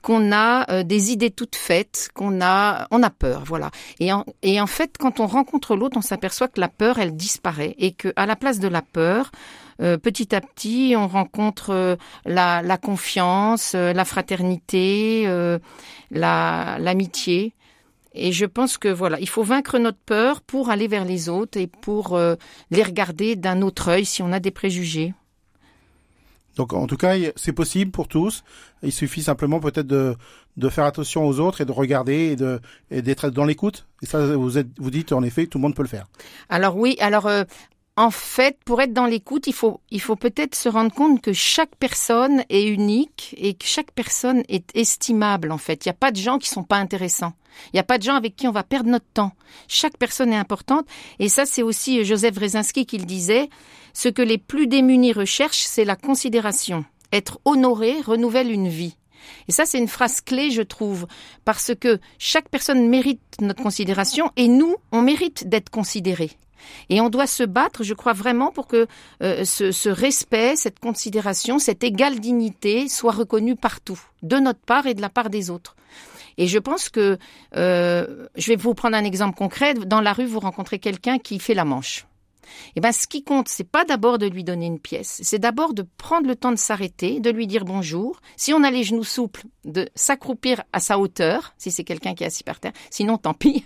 qu'on 0.00 0.32
a 0.32 0.70
euh, 0.70 0.82
des 0.82 1.12
idées 1.12 1.30
toutes 1.30 1.56
faites, 1.56 2.10
qu'on 2.14 2.40
a, 2.40 2.86
on 2.90 3.02
a 3.02 3.10
peur, 3.10 3.44
voilà. 3.46 3.70
Et 3.98 4.12
en, 4.12 4.24
et 4.42 4.60
en 4.60 4.66
fait, 4.66 4.96
quand 4.98 5.20
on 5.20 5.26
rencontre 5.26 5.76
l'autre, 5.76 5.96
on 5.96 6.02
s'aperçoit 6.02 6.48
que 6.48 6.60
la 6.60 6.68
peur, 6.68 6.98
elle 6.98 7.16
disparaît 7.16 7.74
et 7.78 7.92
que 7.92 8.12
à 8.16 8.26
la 8.26 8.36
place 8.36 8.58
de 8.58 8.68
la 8.68 8.82
peur, 8.82 9.30
euh, 9.80 9.96
petit 9.96 10.34
à 10.34 10.40
petit, 10.40 10.94
on 10.96 11.08
rencontre 11.08 11.96
la, 12.26 12.62
la, 12.62 12.76
confiance, 12.76 13.74
la 13.74 14.04
fraternité, 14.04 15.26
la, 16.10 16.76
l'amitié. 16.78 17.54
Et 18.12 18.32
je 18.32 18.44
pense 18.44 18.76
que 18.76 18.88
voilà, 18.88 19.20
il 19.20 19.28
faut 19.28 19.44
vaincre 19.44 19.78
notre 19.78 19.98
peur 19.98 20.40
pour 20.40 20.70
aller 20.70 20.88
vers 20.88 21.04
les 21.04 21.28
autres 21.28 21.58
et 21.58 21.68
pour 21.68 22.16
euh, 22.16 22.34
les 22.70 22.82
regarder 22.82 23.36
d'un 23.36 23.62
autre 23.62 23.88
œil 23.88 24.04
si 24.04 24.22
on 24.22 24.32
a 24.32 24.40
des 24.40 24.50
préjugés. 24.50 25.14
Donc 26.56 26.72
en 26.72 26.86
tout 26.86 26.96
cas, 26.96 27.14
c'est 27.36 27.52
possible 27.52 27.90
pour 27.90 28.08
tous. 28.08 28.44
Il 28.82 28.92
suffit 28.92 29.22
simplement 29.22 29.60
peut-être 29.60 29.86
de, 29.86 30.16
faire 30.68 30.84
attention 30.84 31.26
aux 31.26 31.40
autres 31.40 31.60
et 31.60 31.64
de 31.64 31.72
regarder 31.72 32.36
et 32.90 33.02
d'être 33.02 33.30
dans 33.30 33.44
l'écoute. 33.44 33.86
Et 34.02 34.06
ça, 34.06 34.36
vous 34.36 34.58
êtes, 34.58 34.68
vous 34.78 34.90
dites 34.90 35.12
en 35.12 35.22
effet, 35.22 35.46
tout 35.46 35.58
le 35.58 35.62
monde 35.62 35.74
peut 35.74 35.82
le 35.82 35.88
faire. 35.88 36.06
Alors 36.48 36.76
oui, 36.76 36.96
alors 37.00 37.26
euh, 37.26 37.44
en 37.96 38.10
fait, 38.10 38.58
pour 38.64 38.80
être 38.80 38.94
dans 38.94 39.06
l'écoute, 39.06 39.46
il 39.46 39.52
faut, 39.52 39.80
il 39.90 40.00
faut 40.00 40.16
peut-être 40.16 40.54
se 40.54 40.68
rendre 40.68 40.92
compte 40.92 41.20
que 41.20 41.32
chaque 41.32 41.76
personne 41.76 42.44
est 42.48 42.66
unique 42.66 43.34
et 43.36 43.54
que 43.54 43.66
chaque 43.66 43.90
personne 43.92 44.42
est 44.48 44.74
estimable, 44.74 45.52
en 45.52 45.58
fait. 45.58 45.84
Il 45.84 45.88
n'y 45.88 45.92
a 45.92 45.98
pas 46.00 46.10
de 46.10 46.16
gens 46.16 46.38
qui 46.38 46.48
sont 46.48 46.62
pas 46.62 46.76
intéressants. 46.76 47.34
Il 47.66 47.76
n'y 47.76 47.80
a 47.80 47.84
pas 47.84 47.98
de 47.98 48.02
gens 48.02 48.14
avec 48.14 48.36
qui 48.36 48.48
on 48.48 48.52
va 48.52 48.62
perdre 48.62 48.88
notre 48.88 49.08
temps. 49.12 49.32
Chaque 49.68 49.98
personne 49.98 50.32
est 50.32 50.36
importante. 50.36 50.86
Et 51.18 51.28
ça, 51.28 51.44
c'est 51.44 51.62
aussi 51.62 52.04
Joseph 52.04 52.36
Wrezinski 52.36 52.86
qui 52.86 52.96
le 52.96 53.04
disait. 53.04 53.50
Ce 53.92 54.08
que 54.08 54.22
les 54.22 54.38
plus 54.38 54.66
démunis 54.66 55.12
recherchent, 55.12 55.64
c'est 55.64 55.84
la 55.84 55.96
considération. 55.96 56.84
Être 57.12 57.40
honoré 57.44 58.00
renouvelle 58.00 58.50
une 58.50 58.68
vie. 58.68 58.96
Et 59.48 59.52
ça, 59.52 59.66
c'est 59.66 59.78
une 59.78 59.88
phrase 59.88 60.20
clé, 60.20 60.50
je 60.50 60.62
trouve, 60.62 61.06
parce 61.44 61.72
que 61.78 61.98
chaque 62.18 62.48
personne 62.48 62.88
mérite 62.88 63.20
notre 63.40 63.62
considération 63.62 64.30
et 64.36 64.48
nous, 64.48 64.76
on 64.92 65.02
mérite 65.02 65.48
d'être 65.48 65.70
considérés. 65.70 66.30
Et 66.88 67.00
on 67.00 67.08
doit 67.08 67.26
se 67.26 67.42
battre, 67.42 67.82
je 67.82 67.94
crois 67.94 68.12
vraiment, 68.12 68.50
pour 68.50 68.66
que 68.66 68.86
euh, 69.22 69.44
ce, 69.44 69.88
respect, 69.88 70.56
cette 70.56 70.78
considération, 70.78 71.58
cette 71.58 71.82
égale 71.82 72.20
dignité 72.20 72.88
soit 72.88 73.12
reconnue 73.12 73.56
partout, 73.56 74.00
de 74.22 74.36
notre 74.36 74.60
part 74.60 74.86
et 74.86 74.94
de 74.94 75.00
la 75.00 75.08
part 75.08 75.30
des 75.30 75.50
autres. 75.50 75.76
Et 76.38 76.46
je 76.46 76.58
pense 76.58 76.88
que, 76.88 77.18
euh, 77.56 78.26
je 78.36 78.48
vais 78.48 78.56
vous 78.56 78.74
prendre 78.74 78.96
un 78.96 79.04
exemple 79.04 79.36
concret. 79.36 79.74
Dans 79.74 80.00
la 80.00 80.12
rue, 80.12 80.26
vous 80.26 80.40
rencontrez 80.40 80.78
quelqu'un 80.78 81.18
qui 81.18 81.38
fait 81.38 81.54
la 81.54 81.64
manche. 81.64 82.06
Eh 82.76 82.80
ben, 82.80 82.92
ce 82.92 83.06
qui 83.06 83.22
compte, 83.22 83.48
c'est 83.48 83.64
pas 83.64 83.84
d'abord 83.84 84.18
de 84.18 84.26
lui 84.26 84.44
donner 84.44 84.66
une 84.66 84.78
pièce, 84.78 85.20
c'est 85.22 85.38
d'abord 85.38 85.74
de 85.74 85.84
prendre 85.96 86.26
le 86.26 86.36
temps 86.36 86.52
de 86.52 86.56
s'arrêter, 86.56 87.20
de 87.20 87.30
lui 87.30 87.46
dire 87.46 87.64
bonjour. 87.64 88.20
Si 88.36 88.52
on 88.52 88.62
a 88.62 88.70
les 88.70 88.84
genoux 88.84 89.04
souples, 89.04 89.44
de 89.64 89.88
s'accroupir 89.94 90.62
à 90.72 90.80
sa 90.80 90.98
hauteur, 90.98 91.54
si 91.58 91.70
c'est 91.70 91.84
quelqu'un 91.84 92.14
qui 92.14 92.24
est 92.24 92.28
assis 92.28 92.44
par 92.44 92.60
terre. 92.60 92.72
Sinon, 92.90 93.18
tant 93.18 93.34
pis. 93.34 93.64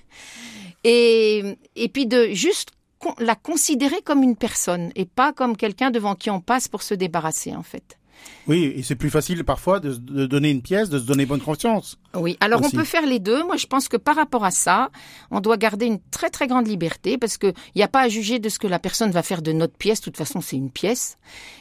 Et, 0.85 1.57
et 1.77 1.89
puis 1.89 2.07
de 2.07 2.29
juste 2.33 2.71
la 3.19 3.35
considérer 3.35 4.01
comme 4.03 4.23
une 4.23 4.37
personne 4.37 4.91
et 4.95 5.05
pas 5.05 5.33
comme 5.33 5.57
quelqu'un 5.57 5.91
devant 5.91 6.15
qui 6.15 6.31
on 6.31 6.41
passe 6.41 6.69
pour 6.69 6.83
se 6.83 6.95
débarrasser 6.95 7.55
en 7.55 7.63
fait. 7.63 7.99
Oui, 8.47 8.75
et 8.77 8.83
c'est 8.83 8.95
plus 8.95 9.11
facile 9.11 9.43
parfois 9.45 9.81
de, 9.81 9.95
donner 10.27 10.51
une 10.51 10.61
pièce, 10.61 10.91
de 10.91 10.99
se 10.99 11.05
donner 11.05 11.25
bonne 11.25 11.41
conscience. 11.41 11.99
Oui, 12.15 12.37
alors 12.41 12.61
on 12.63 12.71
peut 12.71 12.85
faire 12.85 13.07
les 13.07 13.19
deux. 13.19 13.43
Moi, 13.45 13.57
je 13.57 13.67
pense 13.67 13.89
que 13.89 13.97
par 13.97 14.17
rapport 14.17 14.45
à 14.45 14.51
ça, 14.51 14.91
on 15.31 15.41
doit 15.41 15.57
garder 15.57 15.87
une 15.87 15.99
très 16.11 16.29
très 16.29 16.47
grande 16.47 16.67
liberté 16.67 17.17
parce 17.17 17.39
qu'il 17.39 17.55
n'y 17.75 17.83
a 17.83 17.89
pas 17.89 18.03
à 18.03 18.09
juger 18.09 18.39
de 18.39 18.49
ce 18.49 18.59
que 18.59 18.67
la 18.67 18.79
personne 18.79 19.11
va 19.11 19.23
faire 19.23 19.41
de 19.41 19.53
notre 19.53 19.77
pièce. 19.77 20.01
De 20.01 20.05
toute 20.05 20.19
façon, 20.19 20.41
c'est 20.41 20.57
une 20.57 20.71
pièce. 20.71 21.17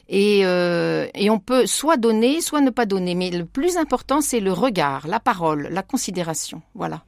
Et, 0.09 0.45
euh, 0.45 1.07
et 1.15 1.29
on 1.29 1.39
peut 1.39 1.65
soit 1.65 1.97
donner, 1.97 2.41
soit 2.41 2.61
ne 2.61 2.69
pas 2.69 2.85
donner. 2.85 3.15
Mais 3.15 3.31
le 3.31 3.45
plus 3.45 3.77
important, 3.77 4.19
c'est 4.19 4.41
le 4.41 4.51
regard, 4.51 5.07
la 5.07 5.21
parole, 5.21 5.69
la 5.71 5.83
considération. 5.83 6.61
Voilà. 6.75 7.03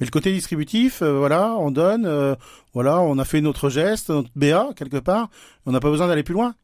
Mais 0.00 0.06
le 0.06 0.10
côté 0.10 0.32
distributif, 0.32 1.02
euh, 1.02 1.18
voilà, 1.18 1.54
on 1.58 1.70
donne, 1.70 2.06
euh, 2.06 2.36
voilà, 2.72 3.00
on 3.00 3.18
a 3.18 3.24
fait 3.24 3.40
notre 3.40 3.68
geste, 3.68 4.10
notre 4.10 4.30
BA 4.36 4.68
quelque 4.76 4.98
part, 4.98 5.28
on 5.66 5.72
n'a 5.72 5.80
pas 5.80 5.90
besoin 5.90 6.06
d'aller 6.06 6.22
plus 6.22 6.34
loin. 6.34 6.54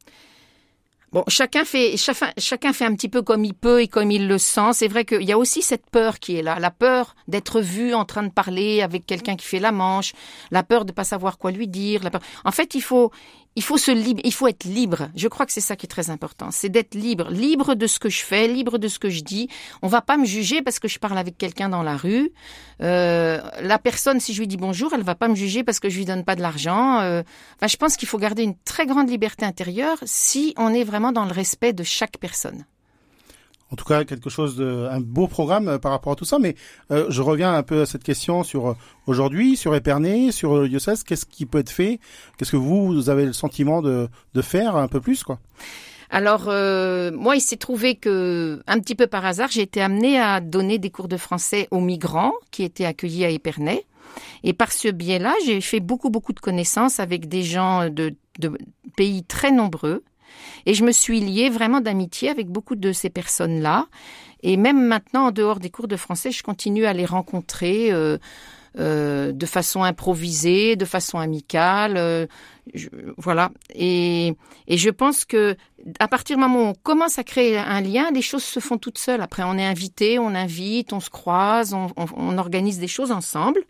Bon, 1.15 1.23
chacun 1.29 1.63
fait, 1.63 1.95
chacun, 1.95 2.29
chacun 2.37 2.73
fait 2.73 2.83
un 2.83 2.93
petit 2.93 3.07
peu 3.07 3.21
comme 3.21 3.45
il 3.45 3.53
peut 3.53 3.81
et 3.81 3.87
comme 3.87 4.11
il 4.11 4.27
le 4.27 4.37
sent. 4.37 4.73
C'est 4.73 4.89
vrai 4.89 5.05
qu'il 5.05 5.23
y 5.23 5.31
a 5.31 5.37
aussi 5.37 5.61
cette 5.61 5.89
peur 5.89 6.19
qui 6.19 6.35
est 6.35 6.41
là, 6.41 6.59
la 6.59 6.71
peur 6.71 7.15
d'être 7.29 7.61
vu 7.61 7.93
en 7.93 8.03
train 8.03 8.23
de 8.23 8.31
parler 8.33 8.81
avec 8.81 9.05
quelqu'un 9.05 9.37
qui 9.37 9.45
fait 9.45 9.59
la 9.59 9.71
manche, 9.71 10.11
la 10.51 10.61
peur 10.61 10.83
de 10.83 10.91
pas 10.91 11.05
savoir 11.05 11.37
quoi 11.37 11.51
lui 11.51 11.69
dire. 11.69 12.03
La 12.03 12.09
peur... 12.09 12.19
En 12.43 12.51
fait, 12.51 12.75
il 12.75 12.81
faut, 12.81 13.13
il 13.55 13.63
faut 13.63 13.77
se 13.77 13.91
libre, 13.91 14.21
il 14.25 14.33
faut 14.33 14.47
être 14.47 14.65
libre. 14.65 15.09
Je 15.15 15.27
crois 15.29 15.45
que 15.45 15.53
c'est 15.53 15.61
ça 15.61 15.75
qui 15.75 15.85
est 15.85 15.89
très 15.89 16.09
important, 16.09 16.49
c'est 16.51 16.67
d'être 16.67 16.93
libre, 16.93 17.29
libre 17.29 17.75
de 17.75 17.87
ce 17.87 17.99
que 17.99 18.09
je 18.09 18.21
fais, 18.21 18.47
libre 18.47 18.77
de 18.77 18.89
ce 18.89 18.99
que 18.99 19.09
je 19.09 19.21
dis. 19.21 19.47
On 19.81 19.87
va 19.87 20.01
pas 20.01 20.17
me 20.17 20.25
juger 20.25 20.61
parce 20.61 20.79
que 20.79 20.87
je 20.87 20.99
parle 20.99 21.17
avec 21.17 21.37
quelqu'un 21.37 21.69
dans 21.69 21.81
la 21.81 21.95
rue. 21.95 22.31
Euh, 22.81 23.39
la 23.61 23.79
personne, 23.79 24.19
si 24.19 24.33
je 24.33 24.41
lui 24.41 24.47
dis 24.47 24.57
bonjour, 24.57 24.93
elle 24.93 25.03
va 25.03 25.15
pas 25.15 25.29
me 25.29 25.35
juger 25.35 25.63
parce 25.63 25.79
que 25.79 25.89
je 25.89 25.97
lui 25.97 26.05
donne 26.05 26.25
pas 26.25 26.35
de 26.35 26.41
l'argent. 26.41 26.99
Euh, 26.99 27.23
enfin, 27.55 27.67
je 27.67 27.77
pense 27.77 27.95
qu'il 27.95 28.09
faut 28.09 28.17
garder 28.17 28.43
une 28.43 28.57
très 28.65 28.85
grande 28.85 29.09
liberté 29.09 29.45
intérieure 29.45 29.97
si 30.03 30.53
on 30.57 30.73
est 30.73 30.83
vraiment 30.83 31.04
dans 31.11 31.25
le 31.25 31.33
respect 31.33 31.73
de 31.73 31.83
chaque 31.83 32.17
personne 32.17 32.65
en 33.71 33.75
tout 33.75 33.85
cas 33.85 34.03
quelque 34.03 34.29
chose 34.29 34.55
de 34.55 34.87
un 34.89 34.99
beau 34.99 35.27
programme 35.27 35.67
euh, 35.67 35.77
par 35.77 35.91
rapport 35.91 36.13
à 36.13 36.15
tout 36.15 36.25
ça. 36.25 36.39
Mais 36.39 36.55
euh, 36.91 37.05
je 37.09 37.21
reviens 37.21 37.53
un 37.53 37.63
peu 37.63 37.81
à 37.81 37.85
cette 37.85 38.03
question 38.03 38.43
sur 38.43 38.69
euh, 38.69 38.73
aujourd'hui, 39.07 39.57
sur 39.57 39.75
Épernay, 39.75 40.31
sur 40.31 40.67
diocèse. 40.67 41.03
Qu'est-ce 41.03 41.25
qui 41.25 41.45
peut 41.45 41.59
être 41.59 41.69
fait? 41.69 41.99
Qu'est-ce 42.37 42.51
que 42.51 42.57
vous, 42.57 42.87
vous 42.87 43.09
avez 43.09 43.25
le 43.25 43.33
sentiment 43.33 43.81
de, 43.81 44.07
de 44.33 44.41
faire 44.41 44.75
un 44.75 44.87
peu 44.87 45.01
plus, 45.01 45.23
quoi? 45.23 45.39
Alors 46.11 46.45
moi, 46.45 47.35
il 47.35 47.41
s'est 47.41 47.57
trouvé 47.57 47.95
que 47.95 48.61
un 48.67 48.79
petit 48.79 48.93
peu 48.93 49.07
par 49.07 49.25
hasard, 49.25 49.49
j'ai 49.51 49.63
été 49.63 49.81
amenée 49.81 50.19
à 50.19 50.39
donner 50.39 50.77
des 50.77 50.91
cours 50.91 51.07
de 51.07 51.17
français 51.17 51.67
aux 51.71 51.81
migrants 51.81 52.31
qui 52.51 52.63
étaient 52.63 52.85
accueillis 52.85 53.25
à 53.25 53.29
Épernay. 53.31 53.83
Et 54.43 54.53
par 54.53 54.71
ce 54.71 54.87
biais-là, 54.87 55.33
j'ai 55.45 55.59
fait 55.61 55.79
beaucoup 55.79 56.11
beaucoup 56.11 56.31
de 56.31 56.39
connaissances 56.39 56.99
avec 56.99 57.27
des 57.27 57.41
gens 57.41 57.89
de, 57.89 58.13
de 58.39 58.51
pays 58.95 59.23
très 59.23 59.51
nombreux 59.51 60.03
et 60.65 60.73
je 60.73 60.83
me 60.83 60.91
suis 60.91 61.19
liée 61.19 61.49
vraiment 61.49 61.81
d'amitié 61.81 62.29
avec 62.29 62.47
beaucoup 62.47 62.75
de 62.75 62.91
ces 62.91 63.09
personnes-là. 63.09 63.87
Et 64.45 64.57
même 64.57 64.85
maintenant, 64.85 65.27
en 65.27 65.31
dehors 65.31 65.59
des 65.59 65.71
cours 65.71 65.87
de 65.87 65.95
français, 65.95 66.31
je 66.31 66.43
continue 66.43 66.85
à 66.85 66.93
les 66.93 67.05
rencontrer 67.05 67.91
euh, 67.91 68.19
euh, 68.77 69.31
de 69.31 69.45
façon 69.47 69.81
improvisée, 69.81 70.75
de 70.75 70.85
façon 70.85 71.17
amicale. 71.17 71.95
Euh, 71.97 72.27
voilà. 73.17 73.49
Et, 73.73 74.35
je 74.69 74.89
pense 74.91 75.25
que 75.25 75.55
à 75.99 76.07
partir 76.07 76.35
du 76.35 76.41
moment 76.43 76.59
où 76.59 76.65
on 76.67 76.73
commence 76.75 77.17
à 77.17 77.23
créer 77.23 77.57
un 77.57 77.81
lien, 77.81 78.11
les 78.11 78.21
choses 78.21 78.43
se 78.43 78.59
font 78.59 78.77
toutes 78.77 78.99
seules. 78.99 79.21
Après, 79.21 79.41
on 79.41 79.57
est 79.57 79.65
invité, 79.65 80.19
on 80.19 80.35
invite, 80.35 80.93
on 80.93 80.99
se 80.99 81.09
croise, 81.09 81.73
on, 81.73 82.37
organise 82.37 82.77
des 82.77 82.87
choses 82.87 83.11
ensemble. 83.11 83.61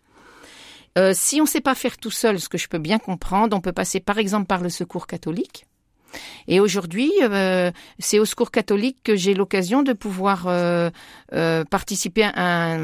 Si 1.12 1.40
on 1.40 1.44
ne 1.44 1.48
sait 1.48 1.60
pas 1.60 1.74
faire 1.74 1.98
tout 1.98 2.10
seul, 2.10 2.40
ce 2.40 2.48
que 2.48 2.56
je 2.56 2.68
peux 2.68 2.78
bien 2.78 2.98
comprendre, 2.98 3.54
on 3.54 3.60
peut 3.60 3.72
passer 3.72 4.00
par 4.00 4.16
exemple 4.16 4.46
par 4.46 4.62
le 4.62 4.70
secours 4.70 5.06
catholique. 5.06 5.66
Et 6.48 6.60
aujourd'hui, 6.60 7.12
euh, 7.22 7.70
c'est 7.98 8.18
au 8.18 8.24
Secours 8.24 8.50
catholique 8.50 8.98
que 9.02 9.16
j'ai 9.16 9.34
l'occasion 9.34 9.82
de 9.82 9.92
pouvoir 9.92 10.46
euh, 10.46 10.90
euh, 11.32 11.64
participer 11.64 12.24
à, 12.24 12.78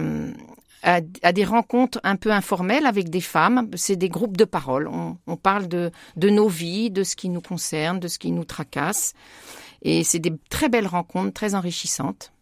des 1.33 1.45
rencontres 1.45 2.01
un 2.03 2.17
peu 2.17 2.33
informelles 2.33 2.87
avec 2.87 3.09
des 3.09 3.21
femmes. 3.21 3.69
C'est 3.75 3.97
des 3.97 4.09
groupes 4.09 4.37
de 4.37 4.45
parole. 4.45 4.89
On, 4.89 5.37
parle 5.37 5.69
de 5.69 5.91
nos 6.17 6.49
vies, 6.49 6.91
de 6.91 7.05
ce 7.05 7.15
qui 7.17 7.29
nous 7.29 7.41
concerne, 7.41 8.01
de 8.01 8.09
ce 8.09 8.19
qui 8.19 8.33
nous 8.33 8.45
tracasse. 8.45 9.15
Et 9.83 10.05
c'est 10.05 10.19
des 10.19 10.33
très 10.51 10.69
belles 10.69 10.87
rencontres, 10.87 11.33
très 11.33 11.55
enrichissantes. 11.55 12.33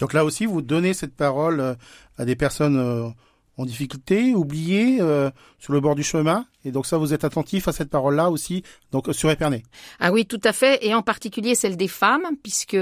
Donc 0.00 0.12
là 0.12 0.24
aussi, 0.24 0.46
vous 0.46 0.62
donnez 0.62 0.94
cette 0.94 1.14
parole 1.14 1.76
à 2.18 2.24
des 2.24 2.34
personnes 2.34 3.14
en 3.56 3.64
difficulté, 3.64 4.34
oubliés, 4.34 4.98
euh, 5.00 5.30
sur 5.58 5.72
le 5.72 5.80
bord 5.80 5.94
du 5.94 6.02
chemin. 6.02 6.46
Et 6.64 6.72
donc 6.72 6.86
ça, 6.86 6.98
vous 6.98 7.12
êtes 7.14 7.24
attentif 7.24 7.68
à 7.68 7.72
cette 7.72 7.90
parole-là 7.90 8.30
aussi, 8.30 8.62
donc 8.90 9.08
sur 9.12 9.30
Épernay. 9.30 9.62
Ah 10.00 10.12
oui, 10.12 10.26
tout 10.26 10.40
à 10.44 10.52
fait, 10.52 10.84
et 10.84 10.94
en 10.94 11.02
particulier 11.02 11.54
celle 11.54 11.76
des 11.76 11.88
femmes, 11.88 12.26
puisque 12.42 12.76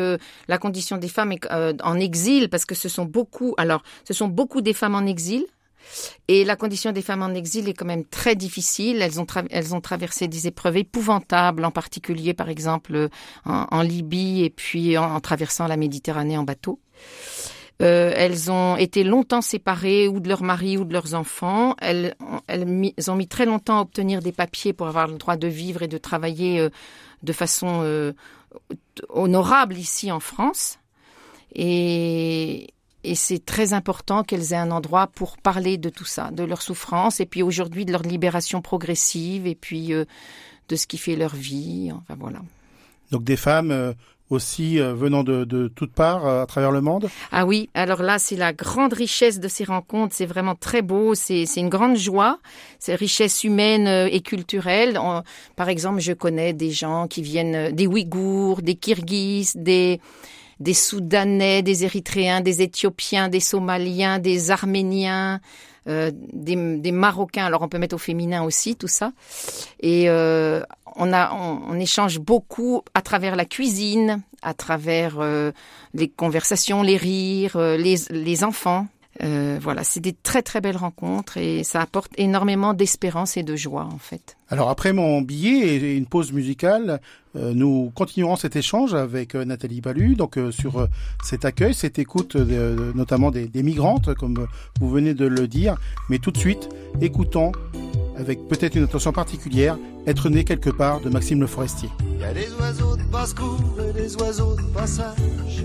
la 0.49 0.59
condition 0.59 0.97
des 0.97 1.09
femmes 1.09 1.33
est 1.33 1.47
euh, 1.51 1.75
en 1.83 1.99
exil, 1.99 2.49
parce 2.49 2.65
que 2.65 2.75
ce 2.75 2.89
sont 2.89 3.05
beaucoup, 3.05 3.55
alors 3.59 3.83
ce 4.05 4.15
sont 4.15 4.29
beaucoup 4.29 4.61
des 4.61 4.73
femmes 4.73 4.95
en 4.95 5.07
exil. 5.07 5.45
Et 6.29 6.45
la 6.45 6.57
condition 6.57 6.93
des 6.93 7.03
femmes 7.03 7.23
en 7.23 7.35
exil 7.35 7.69
est 7.69 7.75
quand 7.75 7.85
même 7.85 8.05
très 8.05 8.37
difficile. 8.37 9.03
Elles 9.03 9.21
ont, 9.21 9.27
elles 9.51 9.75
ont 9.75 9.81
traversé 9.81 10.29
des 10.29 10.47
épreuves 10.47 10.77
épouvantables, 10.77 11.65
en 11.65 11.73
particulier 11.73 12.35
par 12.35 12.49
exemple 12.49 13.09
en, 13.45 13.67
en 13.71 13.83
Libye 13.83 14.45
et 14.45 14.51
puis 14.51 14.97
en, 14.97 15.15
en 15.15 15.21
traversant 15.21 15.67
la 15.67 15.77
Méditerranée 15.77 16.39
en 16.39 16.45
bateau. 16.45 16.79
Euh, 17.83 18.13
elles 18.15 18.51
ont 18.51 18.77
été 18.77 19.03
longtemps 19.03 19.41
séparées 19.41 20.07
ou 20.07 20.21
de 20.21 20.29
leur 20.29 20.43
mari 20.43 20.79
ou 20.79 20.85
de 20.85 20.93
leurs 20.93 21.15
enfants. 21.15 21.75
Elles, 21.81 22.15
ont 23.09 23.17
mis 23.17 23.27
très 23.27 23.45
longtemps 23.45 23.79
à 23.79 23.83
obtenir 23.83 24.21
des 24.21 24.31
papiers 24.31 24.73
pour 24.73 24.87
avoir 24.87 25.09
le 25.09 25.19
droit 25.19 25.37
de 25.37 25.49
vivre 25.49 25.83
et 25.83 25.89
de 25.89 25.99
travailler 25.99 26.61
euh, 26.61 26.69
de 27.25 27.33
façon 27.33 27.81
euh, 27.83 28.13
honorable 29.09 29.77
ici 29.77 30.13
en 30.13 30.21
France. 30.21 30.79
Et, 31.55 32.69
et 33.03 33.15
c'est 33.17 33.45
très 33.45 33.73
important 33.73 34.23
qu'elles 34.23 34.53
aient 34.53 34.57
un 34.57 34.71
endroit 34.71 35.09
pour 35.09 35.37
parler 35.39 35.77
de 35.77 35.89
tout 35.89 36.05
ça, 36.05 36.31
de 36.31 36.45
leur 36.45 36.63
souffrance, 36.63 37.19
et 37.21 37.27
puis 37.27 37.43
aujourd'hui 37.43 37.85
de 37.85 37.93
leur 37.93 38.03
libération 38.03 38.63
progressive, 38.63 39.47
et 39.47 39.57
puis 39.57 39.89
de 39.89 40.77
ce 40.77 40.87
qui 40.87 40.99
fait 40.99 41.17
leur 41.17 41.35
vie. 41.35 41.91
Enfin 41.93 42.15
voilà. 42.19 42.41
Donc 43.11 43.25
des 43.25 43.37
femmes 43.37 43.95
aussi 44.33 44.81
euh, 44.81 44.95
venant 44.95 45.23
de, 45.23 45.45
de 45.45 45.69
toutes 45.69 45.93
parts 45.93 46.27
euh, 46.27 46.43
à 46.43 46.47
travers 46.47 46.73
le 46.73 46.81
monde 46.81 47.09
Ah 47.31 47.47
oui, 47.47 47.69
alors 47.75 48.03
là, 48.03 48.19
c'est 48.19 48.37
la 48.37 48.53
grande 48.53 48.93
richesse 48.93 49.39
de 49.39 49.49
ces 49.49 49.65
rencontres. 49.65 50.15
C'est 50.17 50.27
vraiment 50.27 50.55
très 50.55 50.83
beau. 50.83 51.15
C'est 51.15 51.45
une 51.57 51.69
grande 51.69 51.97
joie. 51.97 52.39
C'est 52.79 52.95
richesse 52.95 53.45
humaine 53.45 53.87
euh, 53.87 54.09
et 54.11 54.21
culturelle. 54.21 54.99
par 55.57 55.69
exemple, 55.69 56.01
je 56.01 56.13
connais 56.13 56.53
des 56.53 56.71
gens 56.71 57.07
qui 57.07 57.23
viennent 57.23 57.73
des 57.73 57.87
Ouïghours, 57.87 58.63
des 58.63 58.75
Kirghizes, 58.75 59.55
des 59.57 60.01
des 60.61 60.75
Soudanais, 60.75 61.63
des 61.63 61.85
Érythréens, 61.85 62.41
des 62.41 62.63
Éthiopiens, 62.63 63.29
des 63.29 63.41
Somaliens, 63.41 64.21
des 64.21 64.53
Arméniens, 64.53 65.41
euh, 65.89 66.11
des, 66.15 66.79
des, 66.79 66.93
Marocains. 66.93 67.45
Alors 67.45 67.63
on 67.63 67.69
peut 67.69 67.79
mettre 67.79 67.95
au 67.95 67.99
féminin 67.99 68.45
aussi 68.45 68.77
tout 68.77 68.89
ça. 68.89 69.13
Et 69.81 70.09
euh, 70.09 70.63
on 70.97 71.13
a, 71.13 71.33
on, 71.33 71.63
on, 71.71 71.81
échange 71.81 72.19
beaucoup 72.21 72.83
à 72.95 73.03
travers 73.03 73.37
la 73.37 73.45
cuisine, 73.45 74.23
à 74.43 74.55
travers 74.55 75.17
euh, 75.19 75.53
les 75.95 76.09
conversations, 76.09 76.83
les 76.83 76.97
rires, 76.97 77.57
euh, 77.57 77.77
les, 77.77 77.97
les 78.11 78.45
enfants. 78.45 78.87
Euh, 79.23 79.59
voilà, 79.61 79.85
c'est 79.85 80.01
des 80.01 80.15
très 80.15 80.43
très 80.43 80.61
belles 80.61 80.77
rencontres 80.77 81.37
et 81.37 81.65
ça 81.65 81.81
apporte 81.81 82.13
énormément 82.17 82.73
d'espérance 82.73 83.37
et 83.37 83.43
de 83.43 83.57
joie 83.57 83.85
en 83.85 83.99
fait. 83.99 84.37
Alors 84.49 84.71
après 84.71 84.93
mon 84.93 85.21
billet 85.21 85.77
et 85.77 85.97
une 85.97 86.07
pause 86.07 86.33
musicale, 86.33 87.01
euh, 87.37 87.53
nous 87.55 87.93
continuerons 87.95 88.37
cet 88.37 88.57
échange 88.57 88.95
avec 88.95 89.35
euh, 89.35 89.45
Nathalie 89.45 89.81
Balu, 89.81 90.15
donc 90.15 90.37
euh, 90.37 90.51
sur 90.51 90.81
euh, 90.81 90.87
cet 91.23 91.45
accueil, 91.45 91.75
cette 91.75 91.99
écoute 91.99 92.37
notamment 92.37 93.31
des, 93.31 93.47
des, 93.47 93.63
migrantes, 93.63 94.15
comme 94.15 94.47
vous 94.81 94.91
venez 94.91 95.15
de 95.15 95.27
le 95.27 95.49
dire. 95.49 95.77
Mais 96.09 96.19
tout 96.19 96.31
de 96.31 96.39
suite, 96.39 96.69
écoutons 97.01 97.53
avec 98.17 98.47
peut-être 98.49 98.77
une 98.77 98.85
attention 98.85 99.13
particulière, 99.13 99.79
être 100.07 100.29
né 100.29 100.45
quelque 100.45 100.71
part 100.71 101.01
de 101.01 101.09
Maxime 101.09 101.41
Le 101.41 101.47
Forestier. 101.47 101.89
Il 102.15 102.21
y 102.21 102.25
a 102.25 102.35
des 102.35 102.53
oiseaux 102.61 102.97
de 102.97 103.03
basse-cour 103.05 103.59
et 103.89 103.93
des 103.93 104.15
oiseaux 104.17 104.55
de 104.55 104.63
passage. 104.75 105.65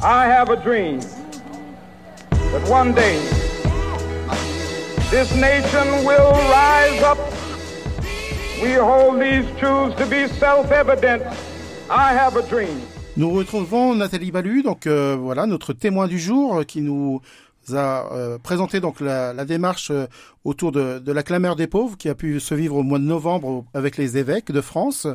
I 0.00 0.26
have 0.26 0.48
a 0.50 0.56
dream 0.56 1.00
that 2.30 2.68
one 2.68 2.94
day 2.94 3.18
this 5.10 5.34
nation 5.34 6.04
will 6.04 6.32
rise 6.50 7.02
up 7.02 7.18
We 8.60 8.72
hold 8.74 9.20
these 9.20 9.46
truths 9.60 9.94
to 9.98 10.06
be 10.06 10.26
self-evident. 10.26 11.22
I 11.88 12.12
have 12.12 12.36
a 12.36 12.42
dream. 12.42 12.80
Nous 13.16 13.30
retrouvons 13.30 13.94
Nathalie 13.94 14.32
Balu, 14.32 14.62
donc 14.64 14.88
euh, 14.88 15.16
voilà 15.16 15.46
notre 15.46 15.72
témoin 15.72 16.08
du 16.08 16.18
jour, 16.18 16.58
euh, 16.58 16.64
qui 16.64 16.80
nous 16.80 17.20
a 17.74 18.12
euh, 18.12 18.38
présenté 18.38 18.80
donc 18.80 19.00
la, 19.00 19.32
démarche 19.44 19.90
euh, 19.90 20.06
autour 20.44 20.72
de, 20.72 21.02
la 21.06 21.22
clameur 21.22 21.56
des 21.56 21.66
pauvres 21.66 21.96
qui 21.96 22.08
a 22.08 22.14
pu 22.14 22.40
se 22.40 22.54
vivre 22.54 22.76
au 22.76 22.82
mois 22.82 22.98
de 22.98 23.04
novembre 23.04 23.64
avec 23.74 23.96
les 23.96 24.16
évêques 24.16 24.52
de 24.52 24.60
France. 24.60 25.06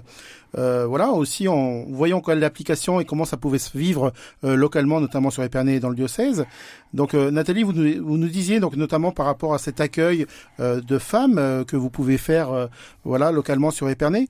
Euh, 0.55 0.85
voilà, 0.87 1.11
aussi 1.11 1.47
en 1.47 1.83
voyant 1.85 2.21
quelle 2.21 2.39
l'application 2.39 2.99
et 2.99 3.05
comment 3.05 3.25
ça 3.25 3.37
pouvait 3.37 3.57
se 3.57 3.75
vivre 3.75 4.13
localement, 4.43 5.01
notamment 5.01 5.31
sur 5.31 5.43
Épernay 5.43 5.75
et 5.75 5.79
dans 5.79 5.89
le 5.89 5.95
diocèse. 5.95 6.45
Donc 6.93 7.13
Nathalie, 7.13 7.63
vous 7.63 7.73
nous, 7.73 8.05
vous 8.05 8.17
nous, 8.17 8.27
disiez 8.27 8.59
donc 8.59 8.75
notamment 8.75 9.11
par 9.11 9.25
rapport 9.25 9.55
à 9.55 9.57
cet 9.57 9.81
accueil 9.81 10.27
de 10.59 10.97
femmes 10.99 11.65
que 11.65 11.75
vous 11.75 11.89
pouvez 11.89 12.19
faire 12.19 12.69
voilà 13.03 13.31
localement 13.31 13.71
sur 13.71 13.89
Épernay. 13.89 14.27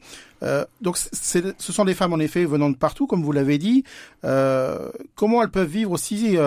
Donc 0.82 0.98
ce 0.98 1.54
sont 1.58 1.86
des 1.86 1.94
femmes 1.94 2.14
en 2.14 2.20
effet 2.20 2.46
venant 2.46 2.70
de 2.70 2.76
partout, 2.76 3.08
comme 3.08 3.24
vous 3.24 3.32
l'avez 3.32 3.58
dit. 3.58 3.84
comment 4.22 5.44
elles 5.44 5.52
peuvent 5.52 5.70
vivre 5.70 5.92
aussi, 5.92 6.38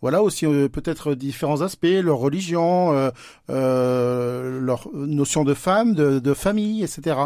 voilà 0.00 0.22
aussi 0.22 0.46
peut-être 0.46 1.14
différents 1.14 1.62
aspects, 1.62 1.86
leur 1.86 2.18
religion, 2.18 3.10
leur 3.48 4.88
notion 4.94 5.44
de 5.44 5.54
femme, 5.54 5.94
de, 5.94 6.34
famille, 6.34 6.82
etc. 6.82 7.16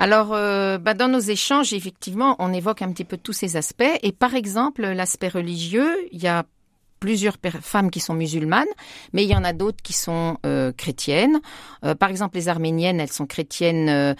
Alors, 0.00 0.32
euh, 0.32 0.78
bah 0.78 0.94
dans 0.94 1.08
nos 1.08 1.20
échanges, 1.20 1.74
effectivement, 1.74 2.34
on 2.38 2.54
évoque 2.54 2.80
un 2.80 2.90
petit 2.90 3.04
peu 3.04 3.18
tous 3.18 3.34
ces 3.34 3.56
aspects. 3.56 3.84
Et 4.02 4.12
par 4.12 4.34
exemple, 4.34 4.80
l'aspect 4.80 5.28
religieux, 5.28 5.94
il 6.10 6.22
y 6.22 6.26
a 6.26 6.44
plusieurs 7.00 7.36
femmes 7.60 7.90
qui 7.90 8.00
sont 8.00 8.14
musulmanes, 8.14 8.68
mais 9.12 9.24
il 9.24 9.30
y 9.30 9.36
en 9.36 9.44
a 9.44 9.52
d'autres 9.52 9.82
qui 9.82 9.92
sont 9.92 10.38
euh, 10.46 10.72
chrétiennes. 10.72 11.40
Euh, 11.84 11.94
par 11.94 12.08
exemple, 12.08 12.36
les 12.36 12.48
arméniennes, 12.48 12.98
elles 12.98 13.12
sont 13.12 13.26
chrétiennes 13.26 14.16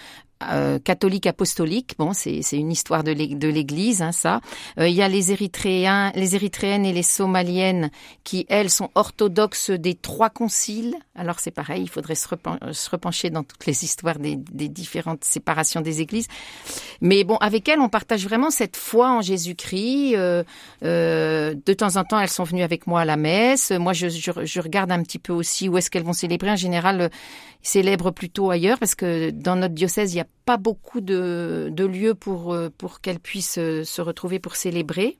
euh, 0.49 0.71
euh, 0.71 0.79
catholique 0.79 1.27
apostolique. 1.27 1.95
Bon, 1.97 2.13
c'est 2.13 2.41
une 2.51 2.71
histoire 2.71 3.03
de 3.03 3.11
l'Église, 3.11 4.01
hein, 4.01 4.11
ça. 4.11 4.41
Euh, 4.79 4.87
il 4.87 4.95
y 4.95 5.01
a 5.01 5.07
les 5.07 5.31
Érythréens, 5.31 6.11
les 6.15 6.35
Érythréennes 6.35 6.85
et 6.85 6.93
les 6.93 7.03
Somaliennes 7.03 7.89
qui, 8.23 8.45
elles, 8.49 8.69
sont 8.69 8.89
orthodoxes 8.95 9.71
des 9.71 9.95
trois 9.95 10.29
conciles. 10.29 10.95
Alors 11.15 11.39
c'est 11.39 11.51
pareil, 11.51 11.83
il 11.83 11.89
faudrait 11.89 12.15
se, 12.15 12.27
repencher 12.89 13.29
dans 13.29 13.43
toutes 13.43 13.65
les 13.65 13.83
histoires 13.83 14.19
des, 14.19 14.35
des, 14.35 14.69
différentes 14.69 15.23
séparations 15.23 15.81
des 15.81 16.01
Églises. 16.01 16.27
Mais 17.01 17.23
bon, 17.23 17.35
avec 17.37 17.67
elles, 17.67 17.79
on 17.79 17.89
partage 17.89 18.23
vraiment 18.23 18.49
cette 18.49 18.77
foi 18.77 19.11
en 19.11 19.21
Jésus-Christ. 19.21 20.15
Euh, 20.15 20.43
euh, 20.83 21.53
de 21.65 21.73
temps 21.73 21.97
en 21.97 22.03
temps, 22.03 22.19
elles 22.19 22.29
sont 22.29 22.43
venues 22.43 22.63
avec 22.63 22.87
moi 22.87 23.01
à 23.01 23.05
la 23.05 23.17
messe. 23.17 23.71
Moi, 23.71 23.93
je, 23.93 24.09
je, 24.09 24.31
je 24.43 24.61
regarde 24.61 24.91
un 24.91 25.03
petit 25.03 25.19
peu 25.19 25.33
aussi 25.33 25.67
où 25.67 25.77
est-ce 25.77 25.89
qu'elles 25.89 26.03
vont 26.03 26.13
célébrer. 26.13 26.51
En 26.51 26.55
général, 26.55 27.09
ils 27.63 27.67
célèbrent 27.67 28.11
plutôt 28.11 28.51
ailleurs 28.51 28.79
parce 28.79 28.95
que 28.95 29.31
dans 29.31 29.55
notre 29.55 29.73
diocèse, 29.73 30.13
il 30.13 30.17
y 30.17 30.21
a 30.21 30.27
pas 30.45 30.57
beaucoup 30.57 31.01
de, 31.01 31.73
lieux 31.77 32.15
pour, 32.15 32.53
euh, 32.53 32.69
pour 32.77 33.01
qu'elles 33.01 33.19
puissent 33.19 33.57
euh, 33.57 33.83
se 33.83 34.01
retrouver 34.01 34.39
pour 34.39 34.55
célébrer. 34.55 35.17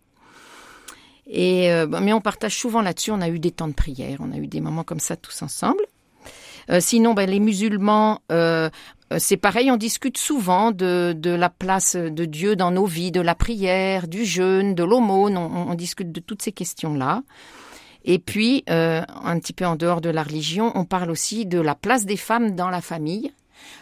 Et, 1.27 1.72
euh, 1.72 1.88
mais 1.88 2.13
on 2.13 2.22
partage 2.22 2.58
souvent 2.58 2.82
là-dessus. 2.82 3.12
On 3.12 3.22
a 3.22 3.30
eu 3.30 3.39
des 3.39 3.51
temps 3.51 3.68
de 3.68 3.74
prière, 3.74 4.18
on 4.20 4.32
a 4.32 4.38
eu 4.38 4.48
des 4.48 4.62
moments 4.62 4.84
comme 4.84 5.00
ça 5.00 5.15
tous 5.15 5.41
ensemble. 5.41 5.84
Sinon, 6.80 7.13
ben, 7.13 7.30
les 7.30 7.41
musulmans, 7.41 8.22
c'est 9.18 9.36
pareil, 9.36 9.70
on 9.72 9.77
discute 9.77 10.18
souvent 10.18 10.72
de, 10.72 11.13
de, 11.18 11.32
la 11.32 11.50
place 11.50 11.98
de 11.98 12.24
Dieu 12.24 12.56
dans 12.56 12.72
nos 12.72 12.86
vies, 12.86 13.12
de 13.12 13.20
la 13.20 13.36
prière, 13.36 14.08
du 14.08 14.24
jeûne, 14.24 14.74
de 14.74 14.84
l'aumône. 14.84 15.36
On, 15.38 15.74
discute 15.74 16.13
de 16.13 16.22
toutes 16.22 16.41
ces 16.41 16.53
questions-là. 16.53 17.24
Et 18.06 18.20
puis, 18.20 18.63
un 18.68 19.39
petit 19.39 19.51
peu 19.51 19.65
en 19.65 19.75
dehors 19.75 20.00
de 20.00 20.10
la 20.10 20.24
religion, 20.24 20.72
on 20.75 20.86
parle 20.86 21.12
aussi 21.12 21.46
de 21.46 21.60
la 21.60 21.75
place 21.75 22.06
des 22.06 22.15
femmes 22.15 22.56
dans 22.56 22.70
la 22.70 22.80
famille. 22.80 23.34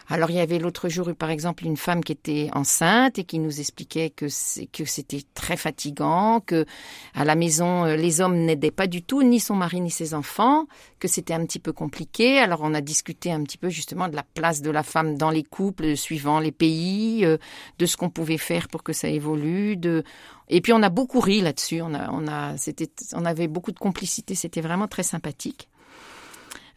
Alors 0.07 0.31
il 0.31 0.37
y 0.37 0.39
avait 0.39 0.59
l'autre 0.59 0.89
jour, 0.89 1.13
par 1.17 1.29
exemple, 1.29 1.65
une 1.65 1.77
femme 1.77 2.03
qui 2.03 2.11
était 2.11 2.49
enceinte 2.53 3.19
et 3.19 3.23
qui 3.23 3.39
nous 3.39 3.59
expliquait 3.59 4.09
que 4.09 4.27
c'était 4.27 5.21
très 5.33 5.57
fatigant, 5.57 6.39
que 6.39 6.65
à 7.13 7.25
la 7.25 7.35
maison 7.35 7.85
euh, 7.85 7.95
les 7.95 8.21
hommes 8.21 8.37
n'aidaient 8.37 8.71
pas 8.71 8.87
du 8.87 9.03
tout, 9.03 9.23
ni 9.23 9.39
son 9.39 9.55
mari 9.55 9.81
ni 9.81 9.91
ses 9.91 10.13
enfants, 10.13 10.65
que 10.99 11.07
c'était 11.07 11.33
un 11.33 11.45
petit 11.45 11.59
peu 11.59 11.73
compliqué. 11.73 12.39
Alors 12.39 12.61
on 12.63 12.73
a 12.73 12.81
discuté 12.81 13.31
un 13.31 13.43
petit 13.43 13.57
peu 13.57 13.69
justement 13.69 14.07
de 14.07 14.15
la 14.15 14.23
place 14.23 14.61
de 14.61 14.71
la 14.71 14.83
femme 14.83 15.17
dans 15.17 15.31
les 15.31 15.43
couples 15.43 15.95
suivant 15.95 16.39
les 16.39 16.51
pays, 16.51 17.25
euh, 17.25 17.37
de 17.77 17.85
ce 17.85 17.97
qu'on 17.97 18.09
pouvait 18.09 18.37
faire 18.37 18.67
pour 18.67 18.83
que 18.83 18.93
ça 18.93 19.07
évolue, 19.07 19.77
de 19.77 20.03
et 20.49 20.61
puis 20.61 20.73
on 20.73 20.81
a 20.81 20.89
beaucoup 20.89 21.19
ri 21.19 21.41
là-dessus. 21.41 21.81
On 21.81 21.93
a, 21.93 22.09
on 22.11 22.27
a, 22.27 22.57
c'était, 22.57 22.89
on 23.13 23.25
avait 23.25 23.47
beaucoup 23.47 23.71
de 23.71 23.79
complicité. 23.79 24.35
C'était 24.35 24.61
vraiment 24.61 24.87
très 24.87 25.03
sympathique. 25.03 25.69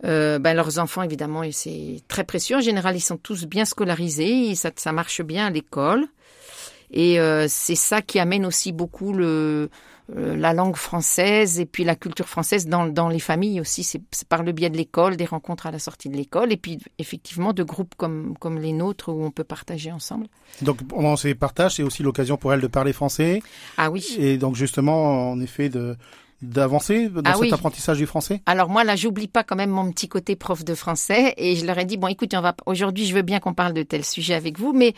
Euh, 0.05 0.39
ben 0.39 0.55
leurs 0.55 0.79
enfants, 0.79 1.03
évidemment, 1.03 1.43
c'est 1.53 2.01
très 2.09 2.25
précieux. 2.25 2.57
En 2.57 2.61
général, 2.61 2.97
ils 2.97 3.01
sont 3.01 3.17
tous 3.17 3.47
bien 3.47 3.65
scolarisés, 3.65 4.55
ça, 4.55 4.71
ça 4.75 4.93
marche 4.93 5.23
bien 5.23 5.47
à 5.47 5.51
l'école. 5.51 6.07
Et 6.93 7.19
euh, 7.19 7.47
c'est 7.49 7.75
ça 7.75 8.03
qui 8.03 8.19
amène 8.19 8.45
aussi 8.45 8.71
beaucoup 8.73 9.13
le, 9.13 9.71
euh, 10.15 10.37
la 10.37 10.53
langue 10.53 10.77
française 10.77 11.59
et 11.59 11.65
puis 11.65 11.85
la 11.85 11.97
culture 11.97 12.29
française 12.29 12.67
dans, 12.67 12.87
dans 12.87 13.09
les 13.09 13.19
familles 13.19 13.61
aussi. 13.61 13.83
C'est 13.83 14.03
par 14.29 14.43
le 14.43 14.53
biais 14.53 14.69
de 14.69 14.77
l'école, 14.77 15.17
des 15.17 15.25
rencontres 15.25 15.67
à 15.67 15.71
la 15.71 15.79
sortie 15.79 16.11
de 16.11 16.17
l'école 16.17 16.53
et 16.53 16.57
puis 16.59 16.79
effectivement 16.99 17.55
de 17.55 17.63
groupes 17.63 17.95
comme, 17.97 18.37
comme 18.39 18.59
les 18.59 18.73
nôtres 18.73 19.09
où 19.09 19.25
on 19.25 19.31
peut 19.31 19.45
partager 19.45 19.91
ensemble. 19.91 20.27
Donc 20.61 20.87
pendant 20.87 21.17
ces 21.17 21.35
partages, 21.35 21.77
c'est 21.77 21.83
aussi 21.83 22.03
l'occasion 22.03 22.37
pour 22.37 22.53
elles 22.53 22.61
de 22.61 22.67
parler 22.67 22.93
français. 22.93 23.43
Ah 23.79 23.91
oui. 23.91 24.17
Et 24.19 24.37
donc 24.37 24.55
justement, 24.55 25.31
en 25.31 25.41
effet, 25.41 25.71
de 25.71 25.97
d'avancer 26.43 27.09
dans 27.09 27.23
ah 27.25 27.33
cet 27.35 27.43
oui. 27.43 27.53
apprentissage 27.53 27.99
du 27.99 28.07
français? 28.07 28.43
Alors 28.47 28.69
moi 28.69 28.85
là, 28.85 28.97
j'oublie 28.97 29.29
pas 29.29 29.45
quand 29.45 29.57
même 29.57 29.71
mon 29.71 29.91
petit 29.93 30.09
côté 30.09 30.37
prof 30.37 30.65
de 30.65 30.75
français 30.75 31.35
et 31.37 31.57
je 31.57 31.65
leur 31.65 31.79
ai 31.79 31.85
dit 31.85 31.97
bon 31.97 32.09
écoutez, 32.09 32.37
on 32.37 32.43
va 32.43 32.55
aujourd'hui, 32.67 33.07
je 33.07 33.15
veux 33.15 33.23
bien 33.23 33.41
qu'on 33.41 33.55
parle 33.55 33.73
de 33.73 33.83
tel 33.83 34.05
sujet 34.05 34.35
avec 34.35 34.59
vous, 34.59 34.73
mais 34.73 34.95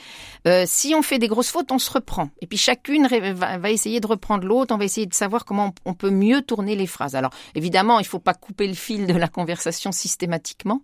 euh, 0.46 0.64
si 0.66 0.94
on 0.94 1.02
fait 1.02 1.18
des 1.18 1.28
grosses 1.28 1.50
fautes, 1.50 1.70
on 1.70 1.78
se 1.78 1.90
reprend. 1.90 2.30
Et 2.40 2.46
puis 2.46 2.58
chacune 2.58 3.06
va, 3.06 3.70
essayer 3.70 4.00
de 4.00 4.06
reprendre 4.06 4.46
l'autre, 4.46 4.74
on 4.74 4.78
va 4.78 4.84
essayer 4.84 5.06
de 5.06 5.14
savoir 5.14 5.44
comment 5.44 5.72
on, 5.84 5.90
on, 5.90 5.94
peut 5.94 6.10
mieux 6.10 6.42
tourner 6.42 6.76
les 6.76 6.86
phrases. 6.86 7.14
Alors 7.14 7.32
évidemment, 7.54 8.00
il 8.00 8.06
faut 8.06 8.18
pas 8.18 8.34
couper 8.34 8.66
le 8.66 8.74
fil 8.74 9.06
de 9.06 9.14
la 9.14 9.28
conversation 9.28 9.92
systématiquement, 9.92 10.82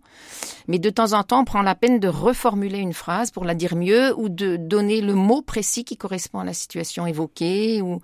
mais 0.67 0.79
de 0.79 0.89
temps 0.89 1.13
en 1.13 1.23
temps, 1.23 1.41
on 1.41 1.45
prend 1.45 1.61
la 1.63 1.75
peine 1.75 1.99
de 1.99 2.07
reformuler 2.07 2.79
une 2.79 2.93
phrase 2.93 3.31
pour 3.31 3.45
la 3.45 3.55
dire 3.55 3.75
mieux 3.75 4.13
ou 4.17 4.29
de 4.29 4.57
donner 4.57 5.01
le 5.01 5.15
mot 5.15 5.41
précis 5.41 5.83
qui 5.83 5.97
correspond 5.97 6.39
à 6.39 6.45
la 6.45 6.53
situation 6.53 7.05
évoquée 7.05 7.81
ou 7.81 7.99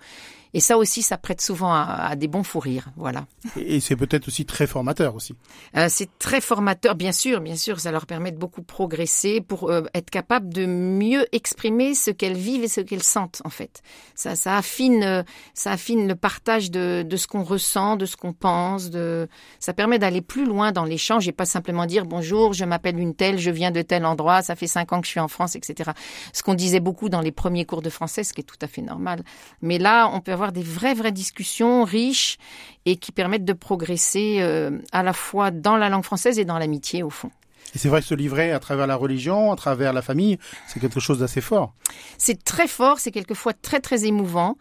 et 0.54 0.60
ça 0.60 0.78
aussi, 0.78 1.02
ça 1.02 1.18
prête 1.18 1.40
souvent 1.40 1.72
à, 1.72 2.08
à 2.10 2.16
des 2.16 2.28
bons 2.28 2.42
fous 2.42 2.60
rires, 2.60 2.90
voilà. 2.96 3.26
Et 3.56 3.80
c'est 3.80 3.96
peut-être 3.96 4.28
aussi 4.28 4.44
très 4.46 4.66
formateur 4.66 5.14
aussi. 5.14 5.34
Euh, 5.76 5.86
c'est 5.88 6.08
très 6.18 6.40
formateur, 6.40 6.94
bien 6.94 7.12
sûr, 7.12 7.40
bien 7.40 7.56
sûr. 7.56 7.80
Ça 7.80 7.92
leur 7.92 8.06
permet 8.06 8.32
de 8.32 8.38
beaucoup 8.38 8.62
progresser 8.62 9.40
pour 9.40 9.70
euh, 9.70 9.82
être 9.94 10.10
capable 10.10 10.52
de 10.52 10.66
mieux 10.66 11.26
exprimer 11.32 11.94
ce 11.94 12.10
qu'elles 12.10 12.36
vivent 12.36 12.64
et 12.64 12.68
ce 12.68 12.80
qu'elles 12.80 13.02
sentent, 13.02 13.42
en 13.44 13.50
fait. 13.50 13.82
Ça, 14.14 14.36
ça 14.36 14.56
affine, 14.56 15.02
euh, 15.02 15.22
ça 15.54 15.72
affine 15.72 16.08
le 16.08 16.14
partage 16.14 16.70
de, 16.70 17.02
de 17.02 17.16
ce 17.16 17.26
qu'on 17.26 17.42
ressent, 17.42 17.96
de 17.96 18.06
ce 18.06 18.16
qu'on 18.16 18.32
pense. 18.32 18.90
De, 18.90 19.28
ça 19.58 19.72
permet 19.72 19.98
d'aller 19.98 20.22
plus 20.22 20.46
loin 20.46 20.72
dans 20.72 20.84
l'échange 20.84 21.28
et 21.28 21.32
pas 21.32 21.46
simplement 21.46 21.86
dire 21.86 22.04
bonjour, 22.04 22.52
je 22.52 22.64
m'appelle 22.64 22.98
une 22.98 23.14
telle, 23.14 23.38
je 23.38 23.50
viens 23.50 23.70
de 23.70 23.82
tel 23.82 24.04
endroit, 24.04 24.42
ça 24.42 24.56
fait 24.56 24.66
cinq 24.66 24.92
ans 24.92 25.00
que 25.00 25.06
je 25.06 25.12
suis 25.12 25.20
en 25.20 25.28
France, 25.28 25.56
etc. 25.56 25.90
Ce 26.32 26.42
qu'on 26.42 26.54
disait 26.54 26.80
beaucoup 26.80 27.08
dans 27.08 27.20
les 27.20 27.32
premiers 27.32 27.64
cours 27.64 27.82
de 27.82 27.90
français, 27.90 28.24
ce 28.24 28.32
qui 28.32 28.40
est 28.40 28.44
tout 28.44 28.56
à 28.60 28.66
fait 28.66 28.82
normal. 28.82 29.22
Mais 29.62 29.78
là, 29.78 30.10
on 30.12 30.20
peut 30.20 30.32
avoir 30.38 30.52
des 30.52 30.62
vraies, 30.62 30.94
vraies 30.94 31.12
discussions 31.12 31.84
riches 31.84 32.38
et 32.86 32.96
qui 32.96 33.12
permettent 33.12 33.44
de 33.44 33.52
progresser 33.52 34.38
euh, 34.40 34.78
à 34.92 35.02
la 35.02 35.12
fois 35.12 35.50
dans 35.50 35.76
la 35.76 35.88
langue 35.88 36.04
française 36.04 36.38
et 36.38 36.44
dans 36.44 36.58
l'amitié, 36.58 37.02
au 37.02 37.10
fond. 37.10 37.30
Et 37.74 37.78
c'est 37.78 37.88
vrai 37.88 38.00
que 38.00 38.06
se 38.06 38.14
livrer 38.14 38.52
à 38.52 38.60
travers 38.60 38.86
la 38.86 38.96
religion, 38.96 39.52
à 39.52 39.56
travers 39.56 39.92
la 39.92 40.00
famille, 40.00 40.38
c'est 40.68 40.80
quelque 40.80 41.00
chose 41.00 41.18
d'assez 41.18 41.40
fort. 41.40 41.74
C'est 42.16 42.42
très 42.42 42.68
fort, 42.68 42.98
c'est 42.98 43.10
quelquefois 43.10 43.52
très 43.52 43.80
très 43.80 44.06
émouvant. 44.06 44.56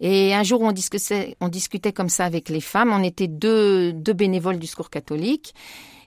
Et 0.00 0.34
un 0.34 0.42
jour, 0.42 0.60
on 0.60 0.72
discutait, 0.72 1.36
on 1.40 1.48
discutait 1.48 1.92
comme 1.92 2.10
ça 2.10 2.26
avec 2.26 2.48
les 2.48 2.60
femmes. 2.60 2.92
On 2.92 3.02
était 3.02 3.28
deux, 3.28 3.92
deux 3.92 4.12
bénévoles 4.12 4.58
du 4.58 4.66
Secours 4.66 4.90
catholique. 4.90 5.54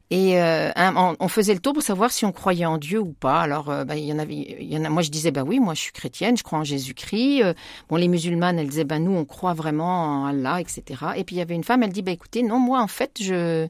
Et 0.09 0.39
euh, 0.39 0.71
on, 1.19 1.27
faisait 1.27 1.53
le 1.53 1.59
tour 1.59 1.73
pour 1.73 1.81
savoir 1.81 2.11
si 2.11 2.23
on 2.25 2.31
croyait 2.31 2.65
en 2.65 2.77
Dieu 2.77 2.99
ou 2.99 3.13
pas. 3.13 3.41
Alors, 3.41 3.69
euh, 3.69 3.83
il 3.95 4.03
y 4.03 4.13
en 4.13 4.19
avait. 4.19 4.57
Moi, 4.89 5.01
je 5.01 5.09
disais, 5.09 5.31
bah 5.31 5.43
oui, 5.43 5.59
moi, 5.59 5.73
je 5.73 5.81
suis 5.81 5.91
chrétienne, 5.91 6.37
je 6.37 6.43
crois 6.43 6.59
en 6.59 6.63
Jésus-Christ. 6.63 7.43
Euh, 7.43 7.53
bon, 7.89 7.95
les 7.95 8.07
musulmanes, 8.07 8.59
elles 8.59 8.67
disaient, 8.67 8.83
bah 8.83 8.99
nous, 8.99 9.11
on 9.11 9.25
croit 9.25 9.53
vraiment 9.53 10.21
en 10.21 10.25
Allah, 10.25 10.61
etc. 10.61 10.83
Et 11.15 11.23
puis 11.23 11.35
il 11.35 11.39
y 11.39 11.41
avait 11.41 11.55
une 11.55 11.63
femme, 11.63 11.81
elle 11.83 11.91
dit, 11.91 12.03
bah 12.03 12.11
écoutez, 12.11 12.43
non, 12.43 12.59
moi, 12.59 12.81
en 12.81 12.87
fait, 12.87 13.17
je, 13.21 13.67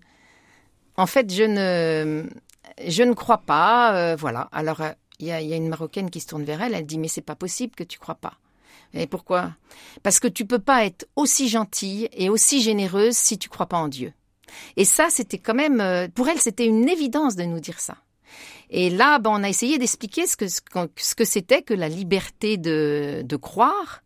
en 0.98 1.06
fait, 1.06 1.34
je 1.34 1.44
ne, 1.44 2.30
je 2.86 3.04
ne 3.04 3.14
crois 3.14 3.40
pas. 3.40 4.16
Voilà. 4.16 4.50
Alors, 4.52 4.82
il 5.20 5.28
y 5.28 5.32
a, 5.32 5.40
y 5.40 5.54
a 5.54 5.56
une 5.56 5.70
marocaine 5.70 6.10
qui 6.10 6.20
se 6.20 6.28
tourne 6.28 6.44
vers 6.44 6.62
elle, 6.62 6.74
elle 6.74 6.86
dit, 6.86 6.98
mais 6.98 7.08
c'est 7.08 7.22
pas 7.22 7.36
possible 7.36 7.74
que 7.76 7.84
tu 7.84 8.00
crois 8.00 8.16
pas. 8.16 8.34
Et 8.94 9.08
pourquoi? 9.08 9.54
Parce 10.04 10.20
que 10.20 10.28
tu 10.28 10.46
peux 10.46 10.60
pas 10.60 10.86
être 10.86 11.08
aussi 11.16 11.48
gentille 11.48 12.10
et 12.12 12.30
aussi 12.30 12.62
généreuse 12.62 13.16
si 13.16 13.38
tu 13.38 13.50
crois 13.50 13.66
pas 13.66 13.78
en 13.78 13.88
Dieu. 13.88 14.14
Et 14.78 14.86
ça, 14.86 15.08
c'était 15.10 15.38
quand 15.38 15.54
même, 15.54 15.82
euh, 15.82 16.08
pour 16.14 16.28
elle, 16.30 16.40
c'était 16.40 16.66
une 16.66 16.90
évidence 16.90 17.36
de 17.36 17.44
nous 17.44 17.60
dire 17.60 17.80
ça. 17.80 17.98
Et 18.70 18.90
là, 18.90 19.20
ben, 19.20 19.30
on 19.32 19.44
a 19.44 19.50
essayé 19.50 19.78
d'expliquer 19.78 20.26
ce 20.26 20.36
que 20.36 20.48
ce 20.48 21.16
que 21.16 21.26
c'était 21.26 21.62
que 21.62 21.76
la 21.76 21.88
liberté 21.88 22.58
de, 22.58 23.36
croire 23.36 24.02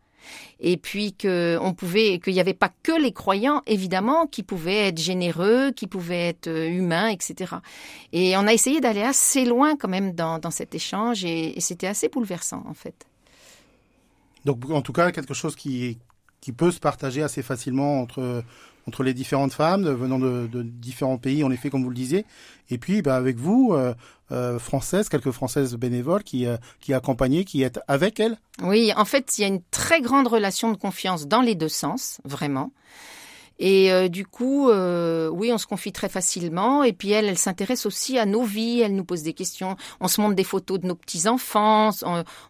et 0.60 0.76
puis 0.76 1.14
que 1.14 1.58
pouvait 1.74 2.20
qu'il 2.20 2.34
n'y 2.34 2.42
avait 2.42 2.54
pas 2.54 2.72
que 2.84 2.92
les 2.92 3.14
croyants 3.14 3.62
évidemment 3.66 4.28
qui 4.28 4.44
pouvaient 4.44 4.88
être 4.90 5.00
généreux, 5.00 5.72
qui 5.72 5.88
pouvaient 5.88 6.30
être 6.30 6.48
euh, 6.48 6.68
humains, 6.68 7.08
etc. 7.08 7.56
Et 8.12 8.36
on 8.36 8.46
a 8.46 8.54
essayé 8.54 8.82
d'aller 8.82 9.04
assez 9.04 9.46
loin 9.46 9.78
quand 9.78 9.88
même 9.88 10.14
dans, 10.14 10.40
dans 10.40 10.52
cet 10.52 10.76
échange 10.76 11.24
et, 11.24 11.58
et 11.58 11.62
c'était 11.62 11.88
assez 11.88 12.10
bouleversant 12.10 12.64
en 12.68 12.74
fait. 12.74 13.06
Donc 14.44 14.70
en 14.70 14.82
tout 14.82 14.94
cas 14.94 15.12
quelque 15.12 15.34
chose 15.34 15.56
qui 15.56 15.98
qui 16.42 16.52
peut 16.52 16.72
se 16.72 16.80
partager 16.80 17.24
assez 17.24 17.42
facilement 17.42 18.02
entre 18.02 18.44
entre 18.88 19.04
les 19.04 19.14
différentes 19.14 19.54
femmes 19.54 19.88
venant 19.88 20.20
de, 20.20 20.48
différents 20.64 21.18
pays, 21.18 21.44
en 21.44 21.52
effet, 21.52 21.70
comme 21.70 21.84
vous 21.84 21.90
le 21.90 21.96
disiez, 21.96 22.26
et 22.70 22.78
puis 22.78 23.02
bah, 23.02 23.16
avec 23.16 23.38
vous, 23.38 23.74
euh, 23.74 23.94
euh, 24.32 24.60
quelques 25.10 25.32
françaises 25.32 25.76
bénévoles 25.76 26.24
qui 26.24 26.46
euh, 26.46 26.58
qui 26.80 26.94
accompagnaient, 26.94 27.44
qui 27.44 27.64
êtes 27.64 27.80
avec 27.88 28.20
elles. 28.20 28.38
Oui, 28.62 28.92
en 28.96 29.06
fait, 29.06 29.38
il 29.38 29.42
y 29.42 29.44
a 29.46 29.48
une 29.48 29.62
très 29.72 30.02
grande 30.02 30.28
relation 30.28 30.72
de 30.72 30.78
confiance 30.78 31.28
dans 31.28 31.42
les 31.42 31.56
deux 31.56 31.70
sens, 31.70 32.20
vraiment. 32.24 32.72
Et 33.60 33.92
euh, 33.92 34.08
du 34.08 34.26
coup, 34.26 34.70
euh, 34.70 35.30
oui, 35.30 35.52
on 35.52 35.58
se 35.58 35.66
confie 35.66 35.92
très 35.92 36.10
facilement. 36.10 36.84
Et 36.84 36.94
puis 36.94 37.12
elle, 37.12 37.26
elle 37.26 37.38
s'intéresse 37.38 37.86
aussi 37.86 38.20
à 38.20 38.26
nos 38.26 38.44
vies. 38.44 38.82
Elle 38.82 38.96
nous 38.96 39.04
pose 39.04 39.24
des 39.24 39.34
questions. 39.34 39.76
On 40.00 40.08
se 40.08 40.22
montre 40.22 40.36
des 40.36 40.44
photos 40.44 40.80
de 40.80 40.88
nos 40.88 40.96
petits 40.96 41.28
enfants. 41.28 41.90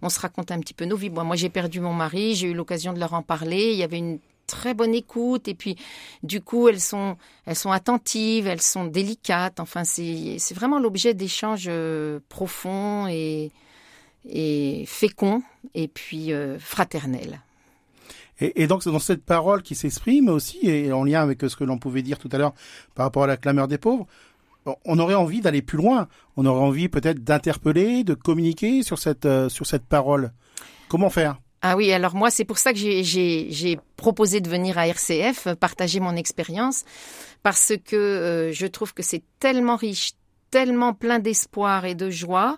On, 0.02 0.10
se 0.10 0.19
raconte 0.19 0.52
un 0.52 0.60
petit 0.60 0.73
peu 0.73 0.86
nos 0.86 0.97
vies. 0.97 1.10
Moi, 1.10 1.36
j'ai 1.36 1.50
perdu 1.50 1.80
mon 1.80 1.93
mari. 1.93 2.36
J'ai 2.36 2.47
eu 2.47 2.54
l'occasion 2.54 2.93
de 2.93 3.00
leur 3.00 3.13
en 3.13 3.21
parler. 3.21 3.71
Il 3.71 3.78
y 3.78 3.84
avait 3.84 4.00
une 4.00 4.19
très 4.48 4.74
bonne 4.74 4.96
écoute. 4.96 5.48
Et 5.48 5.54
puis 5.54 5.76
du 6.24 6.42
coup 6.42 6.68
elles 6.68 6.80
sont 6.80 7.18
elles 7.46 7.56
sont 7.56 7.72
attentives 7.72 8.48
elles 8.48 8.62
sont 8.62 8.86
délicates. 8.86 9.60
Enfin 9.60 9.84
c'est 9.84 10.38
c'est 10.40 10.56
vraiment 10.56 10.80
l'objet 10.80 11.14
d'échanges 11.14 11.68
euh, 11.68 12.20
profonds 12.30 13.08
et 13.08 13.52
et 14.30 14.84
féconds 14.88 15.44
et 15.76 15.88
puis 15.88 16.34
euh, 16.34 16.58
fraternels. 16.60 17.42
Et, 18.40 18.64
et, 18.64 18.68
donc 18.68 18.84
dans 18.86 19.00
cette 19.00 19.24
parole 19.26 19.64
qui 19.64 19.74
s'exprime 19.74 20.30
aussi 20.30 20.60
et 20.70 20.92
en 20.92 21.04
lien 21.04 21.22
avec 21.22 21.42
ce 21.42 21.56
que 21.56 21.64
l'on 21.64 21.80
pouvait 21.80 22.04
dire 22.04 22.20
tout 22.20 22.30
à 22.32 22.38
l'heure 22.38 22.54
par 22.94 23.08
rapport 23.08 23.24
à 23.24 23.28
la 23.28 23.36
clameur 23.36 23.68
des 23.68 23.80
pauvres 23.80 24.06
on 24.86 25.00
aurait 25.00 25.16
envie 25.16 25.42
d'aller 25.42 25.62
plus 25.62 25.78
loin. 25.78 26.08
On 26.36 26.46
aurait 26.46 26.62
envie 26.62 26.90
peut-être 26.90 27.24
d'interpeller 27.24 28.04
de 28.04 28.14
communiquer 28.14 28.84
sur 28.84 29.00
cette 29.00 29.26
euh, 29.26 29.50
sur 29.50 29.66
cette 29.66 29.86
parole. 29.86 30.32
Comment 30.90 31.10
faire? 31.10 31.40
Ah 31.69 31.75
oui, 31.75 31.91
alors 31.91 32.15
moi, 32.15 32.32
c'est 32.32 32.45
pour 32.45 32.60
ça 32.60 32.71
que 32.71 32.80
j'ai 32.80 33.80
proposé 33.97 34.39
de 34.39 34.49
venir 34.49 34.77
à 34.77 34.88
RCF, 34.88 35.49
partager 35.56 35.99
mon 35.99 36.15
expérience, 36.15 36.86
parce 37.43 37.73
que 37.84 37.97
euh, 37.97 38.53
je 38.53 38.67
trouve 38.67 38.93
que 38.93 39.03
c'est 39.03 39.21
tellement 39.39 39.75
riche, 39.75 40.13
tellement 40.49 40.93
plein 40.93 41.19
d'espoir 41.19 41.84
et 41.84 41.93
de 41.93 42.10
joie, 42.10 42.58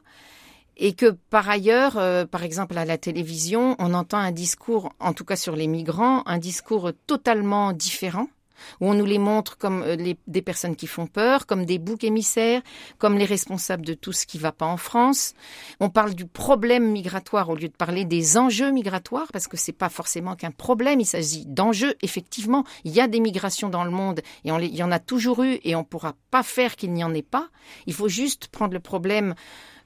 et 0.77 0.93
que 0.93 1.17
par 1.31 1.49
ailleurs, 1.49 1.97
euh, 1.97 2.25
par 2.25 2.43
exemple 2.43 2.77
à 2.77 2.85
la 2.85 2.99
télévision, 2.99 3.75
on 3.79 3.95
entend 3.95 4.19
un 4.19 4.31
discours, 4.31 4.93
en 4.99 5.13
tout 5.13 5.25
cas 5.25 5.35
sur 5.35 5.55
les 5.55 5.65
migrants, 5.65 6.21
un 6.27 6.37
discours 6.37 6.91
totalement 7.07 7.73
différent 7.73 8.27
où 8.79 8.89
on 8.89 8.93
nous 8.93 9.05
les 9.05 9.17
montre 9.17 9.57
comme 9.57 9.83
euh, 9.83 10.13
des 10.27 10.41
personnes 10.41 10.75
qui 10.75 10.87
font 10.87 11.07
peur, 11.07 11.45
comme 11.45 11.65
des 11.65 11.79
boucs 11.79 12.03
émissaires, 12.03 12.61
comme 12.97 13.17
les 13.17 13.25
responsables 13.25 13.85
de 13.85 13.93
tout 13.93 14.11
ce 14.11 14.25
qui 14.25 14.37
va 14.37 14.51
pas 14.51 14.65
en 14.65 14.77
France. 14.77 15.33
On 15.79 15.89
parle 15.89 16.13
du 16.13 16.25
problème 16.25 16.91
migratoire 16.91 17.49
au 17.49 17.55
lieu 17.55 17.67
de 17.67 17.73
parler 17.73 18.05
des 18.05 18.37
enjeux 18.37 18.71
migratoires, 18.71 19.27
parce 19.31 19.47
que 19.47 19.57
c'est 19.57 19.73
pas 19.73 19.89
forcément 19.89 20.35
qu'un 20.35 20.51
problème, 20.51 20.99
il 20.99 21.05
s'agit 21.05 21.45
d'enjeux. 21.45 21.95
Effectivement, 22.01 22.63
il 22.83 22.91
y 22.91 23.01
a 23.01 23.07
des 23.07 23.19
migrations 23.19 23.69
dans 23.69 23.83
le 23.83 23.91
monde 23.91 24.21
et 24.45 24.51
on 24.51 24.59
il 24.59 24.75
y 24.75 24.83
en 24.83 24.91
a 24.91 24.99
toujours 24.99 25.43
eu 25.43 25.59
et 25.63 25.75
on 25.75 25.83
pourra 25.83 26.15
pas 26.31 26.43
faire 26.43 26.75
qu'il 26.75 26.93
n'y 26.93 27.03
en 27.03 27.13
ait 27.13 27.21
pas. 27.21 27.47
Il 27.87 27.93
faut 27.93 28.09
juste 28.09 28.47
prendre 28.47 28.73
le 28.73 28.79
problème 28.79 29.35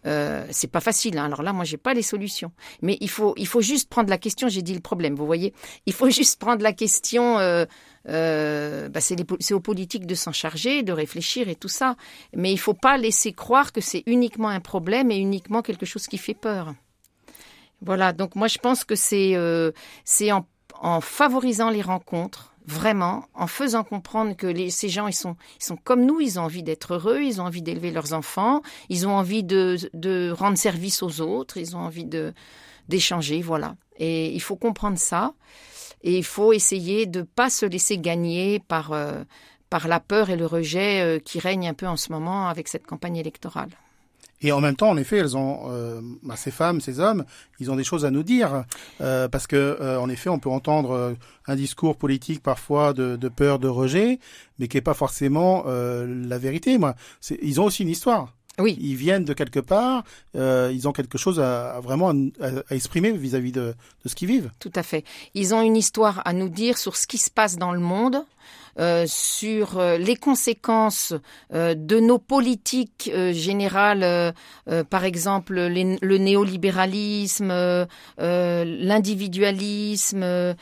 euh, 0.05 0.45
c'est 0.51 0.71
pas 0.71 0.79
facile. 0.79 1.17
Hein. 1.17 1.25
Alors 1.25 1.43
là, 1.43 1.53
moi, 1.53 1.65
j'ai 1.65 1.77
pas 1.77 1.93
les 1.93 2.01
solutions. 2.01 2.51
Mais 2.81 2.97
il 3.01 3.09
faut, 3.09 3.33
il 3.37 3.47
faut 3.47 3.61
juste 3.61 3.89
prendre 3.89 4.09
la 4.09 4.17
question. 4.17 4.47
J'ai 4.49 4.61
dit 4.61 4.73
le 4.73 4.79
problème. 4.79 5.15
Vous 5.15 5.25
voyez, 5.25 5.53
il 5.85 5.93
faut 5.93 6.09
juste 6.19 6.39
prendre 6.39 6.61
la 6.61 6.73
question. 6.73 7.39
Euh, 7.39 7.65
euh, 8.09 8.89
bah 8.89 8.99
c'est, 8.99 9.53
aux 9.53 9.59
politiques 9.61 10.05
de 10.05 10.15
s'en 10.15 10.33
charger, 10.33 10.83
de 10.83 10.91
réfléchir 10.91 11.47
et 11.47 11.55
tout 11.55 11.69
ça. 11.69 11.95
Mais 12.35 12.51
il 12.51 12.57
faut 12.57 12.73
pas 12.73 12.97
laisser 12.97 13.33
croire 13.33 13.71
que 13.71 13.81
c'est 13.81 14.03
uniquement 14.05 14.49
un 14.49 14.59
problème 14.59 15.11
et 15.11 15.17
uniquement 15.17 15.61
quelque 15.61 15.85
chose 15.85 16.07
qui 16.07 16.17
fait 16.17 16.33
peur. 16.33 16.73
Voilà. 17.81 18.13
Donc 18.13 18.35
moi, 18.35 18.47
je 18.47 18.57
pense 18.57 18.83
que 18.83 18.95
c'est, 18.95 19.35
euh, 19.35 19.71
c'est 20.03 20.31
en, 20.31 20.45
en 20.81 21.01
favorisant 21.01 21.69
les 21.69 21.81
rencontres 21.81 22.52
vraiment 22.65 23.25
en 23.33 23.47
faisant 23.47 23.83
comprendre 23.83 24.35
que 24.35 24.69
ces 24.69 24.89
gens 24.89 25.07
ils 25.07 25.13
sont 25.13 25.35
comme 25.83 26.05
nous 26.05 26.21
ils 26.21 26.39
ont 26.39 26.43
envie 26.43 26.63
d'être 26.63 26.93
heureux 26.93 27.21
ils 27.21 27.41
ont 27.41 27.45
envie 27.45 27.61
d'élever 27.61 27.91
leurs 27.91 28.13
enfants 28.13 28.61
ils 28.89 29.07
ont 29.07 29.15
envie 29.15 29.43
de, 29.43 30.31
rendre 30.31 30.57
service 30.57 31.03
aux 31.03 31.21
autres 31.21 31.57
ils 31.57 31.75
ont 31.75 31.79
envie 31.79 32.07
d'échanger 32.87 33.41
voilà. 33.41 33.75
Et 33.97 34.33
il 34.33 34.41
faut 34.41 34.55
comprendre 34.55 34.97
ça. 34.97 35.33
Et 36.01 36.17
il 36.17 36.23
faut 36.23 36.51
essayer 36.51 37.05
de 37.05 37.21
pas 37.21 37.49
se 37.49 37.65
laisser 37.65 37.97
gagner 37.97 38.59
par 38.59 38.91
euh, 38.91 39.23
par 39.69 39.87
la 39.87 39.99
peur 39.99 40.29
et 40.29 40.35
le 40.35 40.45
rejet 40.45 41.01
euh, 41.01 41.19
qui 41.19 41.39
règnent 41.39 41.69
un 41.69 41.73
peu 41.73 41.87
en 41.87 41.97
ce 41.97 42.11
moment 42.11 42.47
avec 42.47 42.67
cette 42.67 42.85
campagne 42.85 43.17
électorale 43.17 43.69
et 44.43 44.51
en 44.51 44.61
même 44.61 44.75
temps, 44.75 44.89
en 44.89 44.97
effet, 44.97 45.17
elles 45.17 45.35
ont 45.35 45.71
euh, 45.71 46.01
bah, 46.21 46.35
ces 46.35 46.51
femmes, 46.51 46.81
ces 46.81 46.99
hommes, 46.99 47.25
ils 47.59 47.71
ont 47.71 47.75
des 47.75 47.83
choses 47.83 48.05
à 48.05 48.11
nous 48.11 48.23
dire 48.23 48.65
euh, 49.01 49.27
parce 49.27 49.47
que, 49.47 49.55
euh, 49.55 49.99
en 49.99 50.09
effet, 50.09 50.29
on 50.29 50.39
peut 50.39 50.49
entendre 50.49 50.91
euh, 50.91 51.13
un 51.47 51.55
discours 51.55 51.97
politique 51.97 52.43
parfois 52.43 52.93
de, 52.93 53.15
de, 53.15 53.29
peur, 53.29 53.57
de 53.57 53.67
rejet, 53.67 54.19
mais 54.59 54.67
qui 54.67 54.77
est 54.77 54.81
pas 54.81 54.93
forcément 54.93 55.63
euh, 55.67 56.05
la 56.27 56.37
vérité. 56.37 56.77
Moi, 56.77 56.95
ils 57.41 57.59
ont 57.61 57.65
aussi 57.65 57.83
une 57.83 57.89
histoire. 57.89 58.33
Oui. 58.59 58.77
Ils 58.79 58.95
viennent 58.95 59.25
de 59.25 59.33
quelque 59.33 59.59
part, 59.59 60.03
euh, 60.35 60.69
ils 60.71 60.87
ont 60.87 60.91
quelque 60.91 61.17
chose 61.17 61.39
à, 61.39 61.71
à 61.71 61.79
vraiment 61.79 62.11
à, 62.39 62.47
à 62.69 62.75
exprimer 62.75 63.11
vis-à-vis 63.11 63.49
-vis 63.49 63.53
de, 63.53 63.73
de 64.03 64.09
ce 64.09 64.13
qu'ils 64.13 64.27
vivent. 64.27 64.51
Tout 64.59 64.71
à 64.75 64.83
fait. 64.83 65.03
Ils 65.33 65.55
ont 65.55 65.61
une 65.61 65.75
histoire 65.75 66.21
à 66.25 66.33
nous 66.33 66.49
dire 66.49 66.77
sur 66.77 66.95
ce 66.95 67.07
qui 67.07 67.17
se 67.17 67.31
passe 67.31 67.57
dans 67.57 67.71
le 67.71 67.79
monde, 67.79 68.17
euh, 68.79 69.05
sur 69.07 69.77
euh, 69.77 69.97
les 69.97 70.15
conséquences 70.15 71.13
euh, 71.53 71.75
de 71.75 71.99
nos 71.99 72.17
politiques 72.17 73.11
euh, 73.13 73.31
générales, 73.31 74.03
euh, 74.03 74.31
euh, 74.69 74.83
par 74.83 75.03
exemple 75.03 75.55
le 75.55 76.17
néolibéralisme, 76.17 77.53
l'individualisme, 78.17 80.55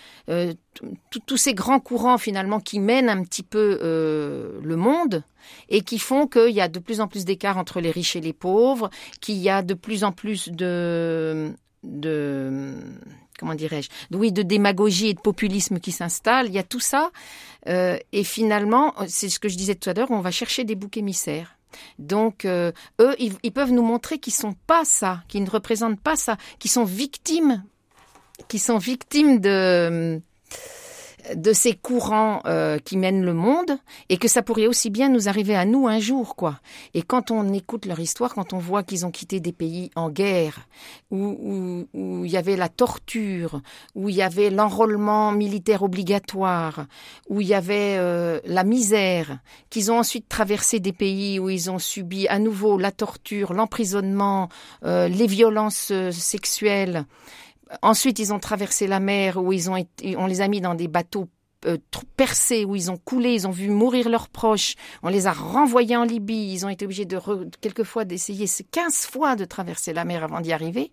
tous 1.28 1.38
ces 1.38 1.54
grands 1.54 1.80
courants 1.80 2.18
finalement 2.18 2.60
qui 2.60 2.80
mènent 2.80 3.10
un 3.10 3.24
petit 3.24 3.44
peu 3.44 3.80
le 3.82 4.76
monde 4.76 5.24
et 5.70 5.82
qui 5.82 6.00
font 6.00 6.28
qu'il 6.28 6.52
y 6.52 6.62
a 6.62 6.68
de 6.68 6.80
plus 6.80 7.02
en 7.02 7.08
plus 7.08 7.26
d'écart 7.26 7.58
entre 7.58 7.82
les 7.82 7.92
riches 7.92 8.16
et 8.16 8.22
les 8.22 8.34
pauvres, 8.34 8.90
qu'il 9.20 9.38
y 9.38 9.50
a 9.50 9.62
de 9.62 9.74
plus 9.74 10.04
en 10.04 10.12
plus 10.12 10.50
de 10.50 11.52
de 11.84 12.76
comment 13.42 13.56
dirais-je, 13.56 13.90
oui, 14.16 14.32
de 14.32 14.44
démagogie 14.44 15.08
et 15.08 15.14
de 15.16 15.20
populisme 15.20 15.80
qui 15.80 15.92
s'installe. 15.92 16.48
Il 16.48 16.54
y 16.54 16.60
a 16.60 16.64
tout 16.64 16.80
ça. 16.80 17.10
Euh, 17.68 17.98
et 18.12 18.24
finalement, 18.24 18.94
c'est 19.08 19.30
ce 19.30 19.40
que 19.40 19.50
je 19.50 19.56
disais 19.56 19.76
tout 19.76 19.90
à 19.90 19.94
l'heure, 19.94 20.12
on 20.12 20.22
va 20.22 20.32
chercher 20.32 20.64
des 20.64 20.76
boucs 20.76 20.98
émissaires. 20.98 21.58
Donc, 22.00 22.46
euh, 22.46 22.72
eux, 23.00 23.16
ils, 23.20 23.34
ils, 23.44 23.52
peuvent 23.52 23.72
nous 23.72 23.84
montrer 23.84 24.20
qu'ils 24.20 24.34
sont 24.34 24.56
pas 24.68 24.84
ça, 24.84 25.24
qu'ils 25.28 25.44
ne 25.44 25.50
représentent 25.50 26.02
pas 26.02 26.16
ça, 26.16 26.38
qu'ils 26.60 26.72
sont 26.72 26.84
victimes, 26.84 27.64
qui 28.48 28.60
sont 28.60 28.78
victimes 28.78 29.40
de 29.40 30.22
de 31.36 31.54
ces 31.54 31.74
courants 31.74 32.42
euh, 32.46 32.78
qui 32.80 32.98
mènent 32.98 33.24
le 33.24 33.34
monde 33.34 33.78
et 34.10 34.18
que 34.18 34.28
ça 34.28 34.42
pourrait 34.42 34.68
aussi 34.68 34.90
bien 34.90 35.10
nous 35.10 35.30
arriver 35.30 35.56
à 35.56 35.66
nous 35.66 35.88
un 35.88 36.00
jour 36.00 36.36
quoi. 36.36 36.60
Et 36.94 37.02
quand 37.02 37.32
on 37.32 37.54
écoute 37.54 37.86
leur 37.86 38.00
histoire, 38.00 38.34
quand 38.34 38.54
on 38.54 38.58
voit 38.58 38.84
qu'ils 38.84 39.06
ont 39.06 39.12
quitté 39.12 39.40
des 39.40 39.52
pays 39.52 39.92
en 39.96 40.10
guerre 40.10 40.68
où, 41.10 41.18
où, 41.18 41.88
où 41.94 42.26
il 42.26 42.32
y 42.32 42.38
avait 42.38 42.56
la 42.56 42.70
torture, 42.70 43.62
où 43.96 44.10
il 44.10 44.16
y 44.16 44.22
avait 44.22 44.50
l'enrôlement 44.50 45.32
militaire 45.32 45.84
obligatoire, 45.84 46.86
où 47.30 47.42
il 47.42 47.48
y 47.48 47.54
avait 47.54 47.96
euh, 47.98 48.40
la 48.46 48.64
misère, 48.64 49.40
qu'ils 49.70 49.92
ont 49.92 50.00
ensuite 50.00 50.28
traversé 50.30 50.80
des 50.80 50.94
pays 50.94 51.40
où 51.40 51.50
ils 51.50 51.70
ont 51.70 51.80
subi 51.80 52.28
à 52.28 52.40
nouveau 52.40 52.78
la 52.78 52.92
torture, 52.92 53.54
l'emprisonnement, 53.54 54.50
euh, 54.86 55.08
les 55.08 55.28
violences 55.28 55.90
euh, 55.92 56.12
sexuelles 56.12 57.06
Ensuite, 57.82 58.20
ils 58.20 58.34
ont 58.34 58.40
traversé 58.40 58.88
la 58.88 59.00
mer 59.00 59.38
où 59.38 59.54
ils 59.54 59.70
ont 59.70 59.76
été, 59.76 60.18
on 60.18 60.28
les 60.28 60.42
a 60.42 60.48
mis 60.48 60.62
dans 60.62 60.76
des 60.76 60.88
bateaux 60.88 61.28
euh, 61.66 61.78
percés 62.18 62.66
où 62.66 62.76
ils 62.76 62.90
ont 62.90 62.98
coulé, 62.98 63.34
ils 63.34 63.48
ont 63.48 63.52
vu 63.52 63.70
mourir 63.70 64.10
leurs 64.10 64.30
proches, 64.30 64.76
on 65.04 65.10
les 65.10 65.28
a 65.28 65.32
renvoyés 65.32 65.96
en 65.96 66.04
Libye, 66.04 66.52
ils 66.54 66.66
ont 66.66 66.70
été 66.70 66.86
obligés 66.86 67.06
de 67.06 67.20
quelquefois 67.62 68.04
d'essayer 68.04 68.48
15 68.72 69.06
fois 69.06 69.36
de 69.36 69.46
traverser 69.46 69.94
la 69.94 70.04
mer 70.04 70.24
avant 70.24 70.42
d'y 70.42 70.54
arriver. 70.54 70.92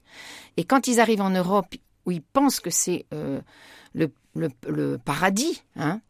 Et 0.58 0.64
quand 0.64 0.86
ils 0.86 1.00
arrivent 1.00 1.22
en 1.22 1.30
Europe, 1.30 1.74
où 2.04 2.10
ils 2.10 2.22
pensent 2.22 2.60
que 2.60 2.70
c'est 2.70 3.06
euh, 3.14 3.40
le, 3.94 4.12
le, 4.38 4.98
paradis, 4.98 5.62
hein, 5.76 6.00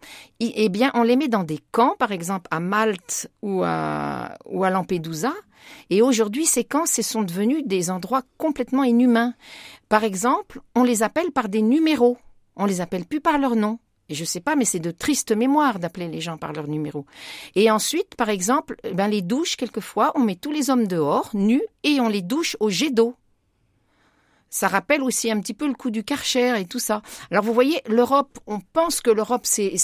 eh 0.41 0.69
bien, 0.69 0.91
on 0.95 1.03
les 1.03 1.17
met 1.17 1.29
dans 1.29 1.45
des 1.45 1.61
camps, 1.73 1.97
par 1.99 2.13
exemple 2.13 2.49
à 2.51 2.61
Malte 2.61 3.31
ou 3.43 3.63
à, 3.65 4.37
Lampedusa. 4.51 5.33
Et 5.91 6.03
aujourd'hui, 6.03 6.47
ces 6.47 6.65
camps, 6.65 6.87
ce 6.87 7.03
sont 7.03 7.23
devenus 7.23 7.65
des 7.67 7.91
endroits 7.91 8.23
complètement 8.39 8.85
inhumains. 8.85 9.35
Par 9.89 10.05
exemple, 10.05 10.61
on 10.75 10.83
les 10.83 11.03
appelle 11.03 11.33
par 11.33 11.49
des 11.49 11.63
numéros. 11.63 12.17
On 12.57 12.65
les 12.65 12.81
appelle 12.81 13.05
plus 13.05 13.21
par 13.21 13.39
leur 13.39 13.57
nom. 13.57 13.79
Et 14.09 14.15
je 14.15 14.25
sais 14.25 14.41
pas, 14.41 14.57
mais 14.57 14.65
c'est 14.65 14.79
de 14.79 14.91
triste 14.91 15.33
mémoire 15.33 15.79
d'appeler 15.79 16.09
les 16.09 16.21
gens 16.21 16.39
par 16.39 16.53
leur 16.53 16.67
numéro. 16.67 17.05
Et 17.55 17.71
ensuite, 17.71 18.15
par 18.15 18.31
exemple, 18.31 18.77
ben 18.95 19.09
les 19.09 19.21
douches, 19.21 19.57
quelquefois, 19.57 20.13
on 20.15 20.21
met 20.21 20.37
tous 20.37 20.51
les 20.51 20.71
hommes 20.71 20.87
dehors, 20.87 21.31
nus, 21.35 21.63
et 21.85 22.01
on 22.01 22.09
les 22.09 22.23
douche 22.23 22.57
au 22.61 22.71
jet 22.71 22.91
d'eau. 22.91 23.15
Ça 24.51 24.69
rappelle 24.69 25.03
aussi 25.03 25.31
un 25.31 25.41
petit 25.41 25.55
peu 25.55 25.67
le 25.67 25.75
coup 25.75 25.91
du 25.91 26.05
Karcher 26.05 26.59
et 26.59 26.65
tout 26.65 26.79
ça. 26.79 27.03
Alors 27.31 27.45
vous 27.45 27.53
voyez, 27.53 27.83
l'Europe, 27.89 28.39
on 28.47 28.61
pense 28.61 29.01
que 29.01 29.11
l'Europe 29.11 29.45
c'est 29.45 29.77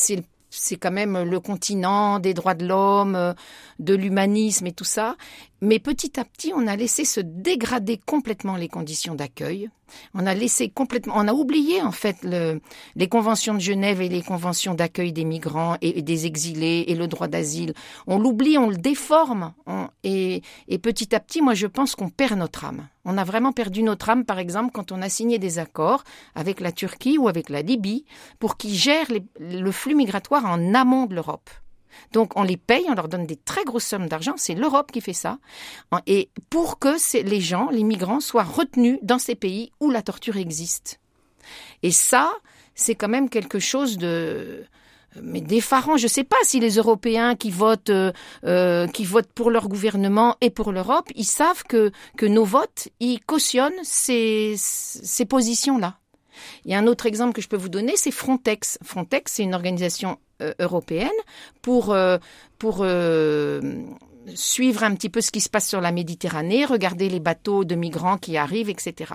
c'est 0.57 0.77
quand 0.77 0.93
même 0.93 1.23
le 1.23 1.41
continent 1.41 2.19
des 2.19 2.35
droits 2.35 2.55
de 2.55 2.67
l'homme, 2.67 3.17
euh, 3.17 3.35
de 3.79 3.95
l'humanisme 3.95 4.67
et 4.67 4.73
tout 4.73 4.85
ça. 4.85 5.17
Mais 5.61 5.79
petit 5.79 6.19
à 6.21 6.25
petit, 6.25 6.53
on 6.55 6.67
a 6.67 6.77
laissé 6.77 7.05
se 7.05 7.21
dégrader 7.21 7.99
complètement 7.99 8.57
les 8.57 8.69
conditions 8.69 9.15
d'accueil. 9.15 9.71
On 10.13 10.27
a 10.27 10.35
laissé 10.35 10.69
complètement, 10.69 11.15
on 11.17 11.29
a 11.29 11.33
oublié 11.33 11.83
en 11.83 11.93
fait 11.93 12.17
le, 12.23 12.61
les 12.97 13.09
conventions 13.09 13.55
de 13.55 13.61
Genève 13.61 14.01
et 14.01 14.09
les 14.09 14.23
conventions 14.23 14.75
d'accueil 14.75 15.13
des 15.13 15.25
migrants 15.25 15.77
et, 15.81 16.03
des 16.03 16.27
exilés 16.27 16.85
et 16.89 16.95
le 16.95 17.07
droit 17.07 17.29
d'asile. 17.29 17.75
On 18.07 18.19
l'oublie, 18.19 18.59
on 18.59 18.69
le 18.71 18.77
déforme. 18.77 19.55
et 20.03 20.43
petit 20.83 21.15
à 21.15 21.21
petit, 21.21 21.43
moi, 21.43 21.55
je 21.55 21.67
pense 21.67 21.95
qu'on 21.95 22.11
perd 22.11 22.39
notre 22.39 22.65
âme. 22.65 22.89
On 23.05 23.19
a 23.19 23.25
vraiment 23.25 23.53
perdu 23.53 23.83
notre 23.83 24.09
âme, 24.09 24.25
par 24.25 24.39
exemple, 24.39 24.73
quand 24.73 24.93
on 24.93 25.03
a 25.03 25.09
signé 25.09 25.39
des 25.39 25.59
accords 25.59 26.05
avec 26.35 26.61
la 26.61 26.73
Turquie 26.73 27.19
ou 27.19 27.29
avec 27.29 27.51
la 27.51 27.63
Libye 27.63 28.05
pour 28.39 28.57
qu'ils 28.57 28.75
gèrent 28.75 29.11
le 29.39 29.71
flux 29.73 29.95
migratoire 29.95 30.47
en 30.47 30.75
amont 30.75 31.07
de 31.07 31.15
l'Europe. 31.15 31.51
Donc 32.13 32.37
on 32.37 32.43
les 32.43 32.57
paye, 32.57 32.85
on 32.89 32.95
leur 32.95 33.09
donne 33.09 33.27
des 33.27 33.37
très 33.37 33.65
grosses 33.65 33.87
sommes 33.87 34.09
d'argent, 34.09 34.35
c'est 34.37 34.55
l'Europe 34.55 34.91
qui 34.93 35.01
fait 35.01 35.13
ça, 35.13 35.39
et 36.07 36.29
pour 36.51 36.79
que 36.79 36.97
les 37.23 37.41
gens, 37.41 37.71
les 37.71 37.85
migrants, 37.85 38.21
soient 38.21 38.43
retenus 38.43 38.99
dans 39.03 39.19
ces 39.19 39.35
pays 39.35 39.71
où 39.81 39.91
la 39.91 40.03
torture 40.03 40.37
existe. 40.37 41.01
Et 41.83 41.93
ça, 41.93 42.33
c'est 42.75 42.95
quand 42.95 43.09
même 43.09 43.29
quelque 43.29 43.59
chose 43.59 43.99
de 43.99 44.65
mais 45.23 45.41
d'effarant. 45.41 45.97
Je 45.97 46.05
ne 46.05 46.09
sais 46.09 46.25
pas 46.25 46.37
si 46.43 46.61
les 46.61 46.77
Européens 46.77 47.35
qui 47.35 47.51
votent, 47.51 47.91
euh, 47.91 48.13
euh, 48.45 48.87
qui 48.87 49.05
votent 49.05 49.33
pour 49.35 49.51
leur 49.51 49.69
gouvernement 49.69 50.37
et 50.41 50.51
pour 50.51 50.73
l'Europe, 50.73 51.11
ils 51.15 51.25
savent 51.25 51.65
que, 51.65 51.93
que 52.17 52.27
nos 52.27 52.45
votes, 52.45 52.89
ils 53.01 53.21
cautionnent 53.21 53.73
ces, 53.83 54.55
ces 54.57 55.25
positions-là. 55.25 55.99
Il 56.65 56.73
y 56.73 56.75
a 56.75 56.79
un 56.79 56.87
autre 56.87 57.07
exemple 57.07 57.33
que 57.33 57.43
je 57.43 57.49
peux 57.49 57.57
vous 57.57 57.69
donner, 57.69 57.95
c'est 57.97 58.11
Frontex. 58.11 58.79
Frontex, 58.83 59.33
c'est 59.35 59.43
une 59.43 59.55
organisation 59.55 60.19
euh, 60.43 60.53
européenne 60.59 61.11
pour, 61.63 61.93
euh, 61.93 62.19
pour 62.59 62.85
suivre 64.35 64.83
un 64.85 64.95
petit 64.95 65.09
peu 65.09 65.21
ce 65.21 65.31
qui 65.31 65.41
se 65.41 65.49
passe 65.49 65.69
sur 65.69 65.81
la 65.81 65.93
Méditerranée, 65.93 66.65
regarder 66.65 67.09
les 67.09 67.21
bateaux 67.21 67.65
de 67.65 67.75
migrants 67.75 68.19
qui 68.19 68.37
arrivent, 68.37 68.71
etc. 68.71 69.15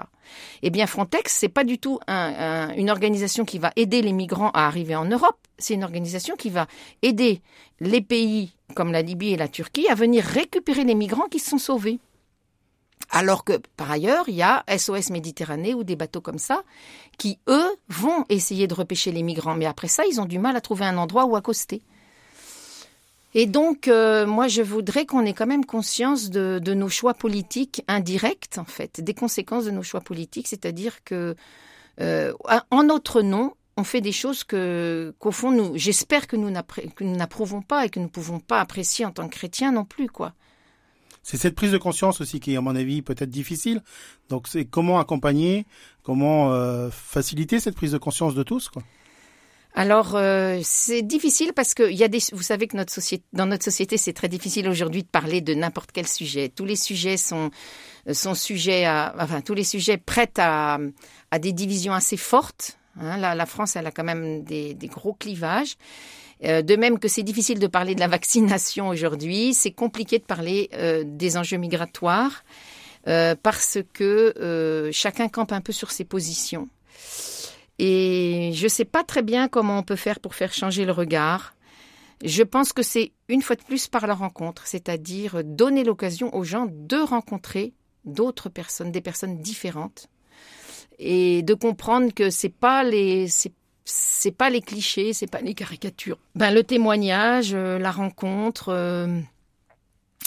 Eh 0.61 0.69
bien, 0.69 0.87
Frontex, 0.87 1.33
c'est 1.33 1.49
pas 1.49 1.63
du 1.63 1.79
tout 1.79 1.99
une 2.07 2.89
organisation 2.89 3.45
qui 3.45 3.59
va 3.59 3.71
aider 3.75 4.01
les 4.01 4.13
migrants 4.13 4.51
à 4.51 4.67
arriver 4.67 4.95
en 4.95 5.05
Europe. 5.05 5.37
C'est 5.57 5.73
une 5.73 5.83
organisation 5.83 6.35
qui 6.35 6.49
va 6.49 6.67
aider 7.01 7.41
les 7.79 8.01
pays 8.01 8.53
comme 8.75 8.91
la 8.91 9.01
Libye 9.01 9.33
et 9.33 9.37
la 9.37 9.47
Turquie 9.47 9.87
à 9.89 9.95
venir 9.95 10.23
récupérer 10.23 10.83
les 10.83 10.95
migrants 10.95 11.27
qui 11.27 11.39
se 11.39 11.49
sont 11.49 11.57
sauvés. 11.57 11.99
Alors 13.11 13.43
que, 13.43 13.53
par 13.75 13.89
ailleurs, 13.89 14.25
il 14.29 14.35
y 14.35 14.43
a 14.43 14.63
SOS 14.67 15.09
Méditerranée 15.09 15.73
ou 15.73 15.83
des 15.83 15.95
bateaux 15.95 16.21
comme 16.21 16.37
ça 16.37 16.61
qui, 17.17 17.39
eux, 17.47 17.75
vont 17.87 18.23
essayer 18.29 18.67
de 18.67 18.75
repêcher 18.75 19.11
les 19.11 19.23
migrants. 19.23 19.55
Mais 19.55 19.65
après 19.65 19.87
ça, 19.87 20.03
ils 20.05 20.21
ont 20.21 20.25
du 20.25 20.37
mal 20.37 20.55
à 20.55 20.61
trouver 20.61 20.85
un 20.85 20.97
endroit 20.97 21.25
où 21.25 21.35
accoster. 21.35 21.81
Et 23.35 23.45
donc, 23.45 23.87
euh, 23.87 24.25
moi, 24.25 24.47
je 24.47 24.61
voudrais 24.61 25.05
qu'on 25.05 25.25
ait 25.25 25.33
quand 25.33 25.45
même 25.45 25.65
conscience 25.65 26.29
de, 26.29 26.59
nos 26.73 26.89
choix 26.89 27.13
politiques 27.13 27.83
indirects, 27.87 28.57
en 28.57 28.65
fait, 28.65 29.01
des 29.01 29.13
conséquences 29.13 29.65
de 29.65 29.71
nos 29.71 29.83
choix 29.83 30.01
politiques, 30.01 30.47
c'est-à-dire 30.47 31.03
que, 31.03 31.35
euh, 32.01 32.33
en 32.71 32.83
notre 32.83 33.21
nom, 33.21 33.53
on 33.77 33.83
fait 33.83 34.01
des 34.01 34.11
choses 34.11 34.43
que, 34.43 35.13
qu'au 35.19 35.31
fond, 35.31 35.51
nous, 35.51 35.73
j'espère 35.75 36.27
que 36.27 36.35
nous 36.35 36.49
n'approuvons 36.49 37.61
pas 37.61 37.85
et 37.85 37.89
que 37.89 37.99
nous 37.99 38.05
ne 38.05 38.11
pouvons 38.11 38.39
pas 38.39 38.59
apprécier 38.59 39.05
en 39.05 39.11
tant 39.11 39.27
que 39.27 39.35
chrétiens 39.35 39.71
non 39.71 39.85
plus, 39.85 40.09
quoi. 40.09 40.33
C'est 41.21 41.37
cette 41.37 41.55
prise 41.55 41.71
de 41.71 41.77
conscience 41.77 42.21
aussi 42.21 42.39
qui 42.39 42.53
est, 42.53 42.57
à 42.57 42.61
mon 42.61 42.75
avis, 42.75 43.01
peut-être 43.01 43.29
difficile. 43.29 43.83
Donc, 44.29 44.47
c'est 44.47 44.65
comment 44.65 44.99
accompagner, 44.99 45.65
comment 46.01 46.51
euh, 46.51 46.89
faciliter 46.91 47.59
cette 47.59 47.75
prise 47.75 47.91
de 47.91 47.97
conscience 47.97 48.33
de 48.33 48.43
tous, 48.43 48.69
quoi. 48.69 48.81
Alors 49.79 50.17
euh, 50.17 50.59
c'est 50.61 51.03
difficile 51.03 51.53
parce 51.53 51.73
que 51.73 51.89
y 51.89 52.03
a 52.03 52.09
des, 52.09 52.19
vous 52.33 52.43
savez 52.43 52.67
que 52.67 52.75
notre 52.75 52.91
société, 52.91 53.23
dans 53.31 53.45
notre 53.45 53.63
société, 53.63 53.95
c'est 53.95 54.11
très 54.11 54.27
difficile 54.27 54.67
aujourd'hui 54.67 55.03
de 55.03 55.07
parler 55.07 55.39
de 55.39 55.53
n'importe 55.53 55.93
quel 55.93 56.05
sujet. 56.05 56.49
Tous 56.49 56.65
les 56.65 56.75
sujets 56.75 57.15
sont 57.15 57.49
sont 58.11 58.35
sujets 58.35 58.83
à, 58.83 59.15
enfin 59.17 59.39
tous 59.39 59.53
les 59.53 59.63
sujets 59.63 59.95
prêtent 59.95 60.37
à, 60.37 60.79
à 61.31 61.39
des 61.39 61.53
divisions 61.53 61.93
assez 61.93 62.17
fortes. 62.17 62.77
Hein. 62.99 63.15
La, 63.19 63.35
la, 63.35 63.45
France, 63.45 63.77
elle 63.77 63.87
a 63.87 63.91
quand 63.91 64.03
même 64.03 64.43
des, 64.43 64.73
des 64.73 64.87
gros 64.87 65.13
clivages. 65.13 65.77
Euh, 66.43 66.61
de 66.61 66.75
même 66.75 66.99
que 66.99 67.07
c'est 67.07 67.23
difficile 67.23 67.59
de 67.59 67.67
parler 67.67 67.95
de 67.95 68.01
la 68.01 68.09
vaccination 68.09 68.89
aujourd'hui, 68.89 69.53
c'est 69.53 69.71
compliqué 69.71 70.19
de 70.19 70.25
parler 70.25 70.69
euh, 70.73 71.05
des 71.05 71.37
enjeux 71.37 71.55
migratoires 71.55 72.43
euh, 73.07 73.33
parce 73.41 73.77
que 73.93 74.89
chacun 74.91 75.29
campe 75.29 75.53
un 75.53 75.61
peu 75.61 75.71
sur 75.71 75.91
ses 75.91 76.03
positions. 76.03 76.67
Et 77.79 78.51
je 78.53 78.63
ne 78.65 78.69
sais 78.69 78.85
pas 78.85 79.03
très 79.03 79.21
bien 79.21 79.47
comment 79.47 79.79
on 79.79 79.83
peut 79.83 79.95
faire 79.95 80.19
pour 80.19 80.35
faire 80.35 80.53
changer 80.53 80.85
le 80.85 80.91
regard. 80.91 81.55
Je 82.23 82.43
pense 82.43 82.73
que 82.73 82.83
c'est 82.83 83.13
une 83.29 83.41
fois 83.41 83.55
de 83.55 83.63
plus 83.63 83.87
par 83.87 84.05
la 84.05 84.13
rencontre, 84.13 84.67
c'est-à-dire 84.67 85.41
donner 85.45 85.85
l'occasion 85.85 86.35
aux 86.35 86.43
gens 86.43 86.67
de 86.69 86.97
rencontrer 86.97 87.73
d'autres 88.03 88.49
personnes, 88.49 88.91
des 88.91 89.01
personnes 89.01 89.39
différentes, 89.39 90.07
et 90.97 91.41
de 91.43 91.53
comprendre 91.53 92.13
que 92.13 92.29
c'est 92.29 92.49
pas 92.49 92.83
les, 92.83 93.27
c'est 93.85 94.31
pas 94.31 94.49
les 94.49 94.61
clichés, 94.61 95.13
c'est 95.13 95.31
pas 95.31 95.39
les 95.39 95.53
caricatures. 95.53 96.17
Ben 96.35 96.51
le 96.51 96.63
témoignage, 96.63 97.53
euh, 97.53 97.79
la 97.79 97.91
rencontre, 97.91 98.69
euh, 98.69 99.21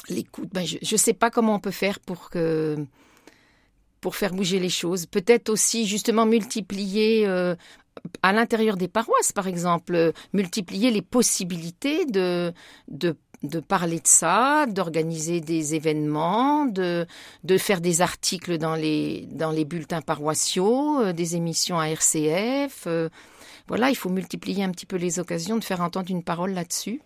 l'écoute. 0.08 0.48
Ben 0.52 0.64
je 0.64 0.78
ne 0.80 0.98
sais 0.98 1.12
pas 1.12 1.30
comment 1.30 1.56
on 1.56 1.60
peut 1.60 1.70
faire 1.70 2.00
pour 2.00 2.30
que 2.30 2.76
pour 4.02 4.16
faire 4.16 4.34
bouger 4.34 4.58
les 4.58 4.68
choses. 4.68 5.06
Peut-être 5.06 5.48
aussi 5.48 5.86
justement 5.86 6.26
multiplier 6.26 7.26
euh, 7.26 7.54
à 8.22 8.34
l'intérieur 8.34 8.76
des 8.76 8.88
paroisses, 8.88 9.32
par 9.32 9.46
exemple, 9.46 10.12
multiplier 10.34 10.90
les 10.90 11.02
possibilités 11.02 12.04
de 12.04 12.52
de 12.88 13.16
de 13.42 13.58
parler 13.58 13.96
de 13.96 14.06
ça, 14.06 14.66
d'organiser 14.66 15.40
des 15.40 15.74
événements, 15.74 16.64
de, 16.64 17.06
de 17.42 17.58
faire 17.58 17.80
des 17.80 18.00
articles 18.00 18.56
dans 18.56 18.76
les, 18.76 19.26
dans 19.32 19.50
les 19.50 19.64
bulletins 19.64 20.00
paroissiaux, 20.00 21.12
des 21.12 21.34
émissions 21.34 21.80
à 21.80 21.88
RCF, 21.88 22.86
voilà, 23.68 23.90
il 23.90 23.96
faut 23.96 24.10
multiplier 24.10 24.64
un 24.64 24.70
petit 24.70 24.86
peu 24.86 24.96
les 24.96 25.18
occasions 25.18 25.56
de 25.56 25.64
faire 25.64 25.80
entendre 25.80 26.10
une 26.10 26.22
parole 26.22 26.52
là-dessus. 26.52 27.00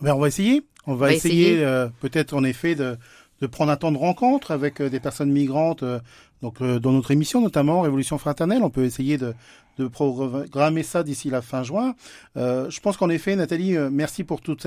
Ben, 0.00 0.14
on 0.14 0.18
va 0.18 0.28
essayer. 0.28 0.62
On 0.86 0.94
va, 0.96 1.12
essayer, 1.12 1.62
euh, 1.62 1.88
peut-être 2.00 2.34
en 2.34 2.42
effet 2.42 2.74
de, 2.74 2.96
de 3.42 3.46
prendre 3.48 3.72
un 3.72 3.76
temps 3.76 3.92
de 3.92 3.98
rencontre 3.98 4.52
avec 4.52 4.80
euh, 4.80 4.88
des 4.88 5.00
personnes 5.00 5.30
migrantes. 5.30 5.82
Euh, 5.82 5.98
donc 6.42 6.60
dans 6.60 6.90
notre 6.90 7.12
émission 7.12 7.40
notamment 7.40 7.82
Révolution 7.82 8.18
fraternelle, 8.18 8.64
on 8.64 8.70
peut 8.70 8.82
essayer 8.82 9.16
de, 9.16 9.32
de 9.78 9.86
programmer 9.88 10.82
ça 10.82 11.02
d'ici 11.02 11.30
la 11.30 11.42
fin 11.42 11.62
juin. 11.62 11.94
Euh, 12.36 12.68
je 12.70 12.80
pense 12.80 12.96
qu'en 12.96 13.10
effet, 13.10 13.36
Nathalie, 13.36 13.76
euh, 13.76 13.90
merci 13.90 14.24
pour 14.24 14.40
toutes 14.40 14.66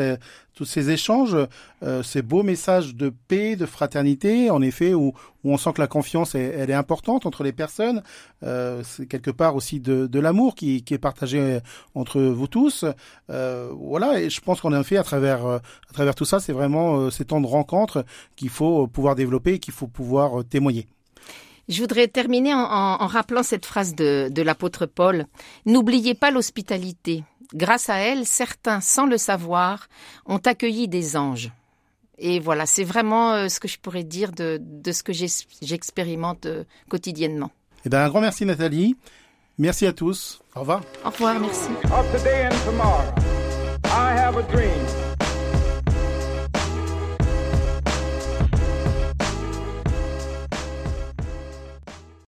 tous 0.56 0.66
ces 0.66 0.90
échanges, 0.90 1.36
euh, 1.84 2.02
ces 2.02 2.22
beaux 2.22 2.42
messages 2.42 2.96
de 2.96 3.14
paix, 3.28 3.56
de 3.56 3.66
fraternité, 3.66 4.50
en 4.50 4.62
effet, 4.62 4.94
où, 4.94 5.14
où 5.44 5.52
on 5.52 5.58
sent 5.58 5.74
que 5.74 5.82
la 5.82 5.88
confiance, 5.88 6.34
est, 6.34 6.56
elle 6.58 6.70
est 6.70 6.76
importante 6.76 7.26
entre 7.26 7.44
les 7.44 7.52
personnes. 7.52 8.02
Euh, 8.44 8.82
c'est 8.84 9.06
quelque 9.06 9.32
part 9.32 9.56
aussi 9.56 9.80
de, 9.80 10.08
de 10.08 10.20
l'amour 10.20 10.56
qui, 10.56 10.84
qui, 10.84 10.94
est 10.94 10.98
partagé 10.98 11.60
entre 11.94 12.22
vous 12.22 12.48
tous. 12.48 12.86
Euh, 13.30 13.70
voilà, 13.78 14.22
et 14.22 14.30
je 14.30 14.42
pense 14.42 14.62
qu'en 14.62 14.74
effet, 14.80 14.98
à 14.98 15.04
travers, 15.04 15.46
à 15.46 15.62
travers 15.94 16.16
tout 16.16 16.26
ça, 16.26 16.40
c'est 16.40 16.54
vraiment 16.54 17.12
ces 17.12 17.26
temps 17.26 17.42
de 17.42 17.48
rencontre 17.48 18.06
qu'il 18.36 18.50
faut 18.50 18.88
pouvoir 18.88 19.16
développer 19.16 19.56
et 19.56 19.60
qu'il 19.60 19.74
faut 19.74 19.88
pouvoir 19.88 20.44
témoigner. 20.46 20.88
Je 21.68 21.82
voudrais 21.82 22.08
terminer 22.08 22.54
en, 22.54 23.08
rappelant 23.08 23.44
cette 23.44 23.66
phrase 23.66 23.96
de, 23.96 24.30
de 24.32 24.42
l'apôtre 24.42 24.86
Paul. 24.86 25.26
N'oubliez 25.66 26.14
pas 26.14 26.32
l'hospitalité. 26.32 27.24
Grâce 27.54 27.90
à 27.90 27.98
elle, 27.98 28.26
certains, 28.26 28.82
sans 28.82 29.06
le 29.06 29.18
savoir, 29.18 29.88
ont 30.26 30.38
accueilli 30.38 30.88
des 30.88 31.18
anges. 31.18 31.52
Et 32.18 32.40
voilà, 32.40 32.66
c'est 32.66 32.84
vraiment 32.84 33.34
euh, 33.34 33.50
ce 33.50 33.60
que 33.60 33.68
je 33.68 33.78
pourrais 33.78 34.04
dire 34.04 34.32
de, 34.32 34.60
de 34.62 34.92
ce 34.92 35.04
que 35.04 35.12
j'expérimente 35.14 36.46
euh, 36.46 36.64
quotidiennement. 36.90 37.52
Eh 37.86 37.90
bien, 37.90 38.04
un 38.04 38.10
grand 38.10 38.22
merci 38.22 38.46
Nathalie. 38.46 38.96
Merci 39.58 39.86
à 39.86 39.94
tous. 39.94 40.42
Au 40.56 40.62
revoir. 40.62 40.82
Au 41.04 41.10
revoir, 41.10 41.40
merci. 41.40 41.70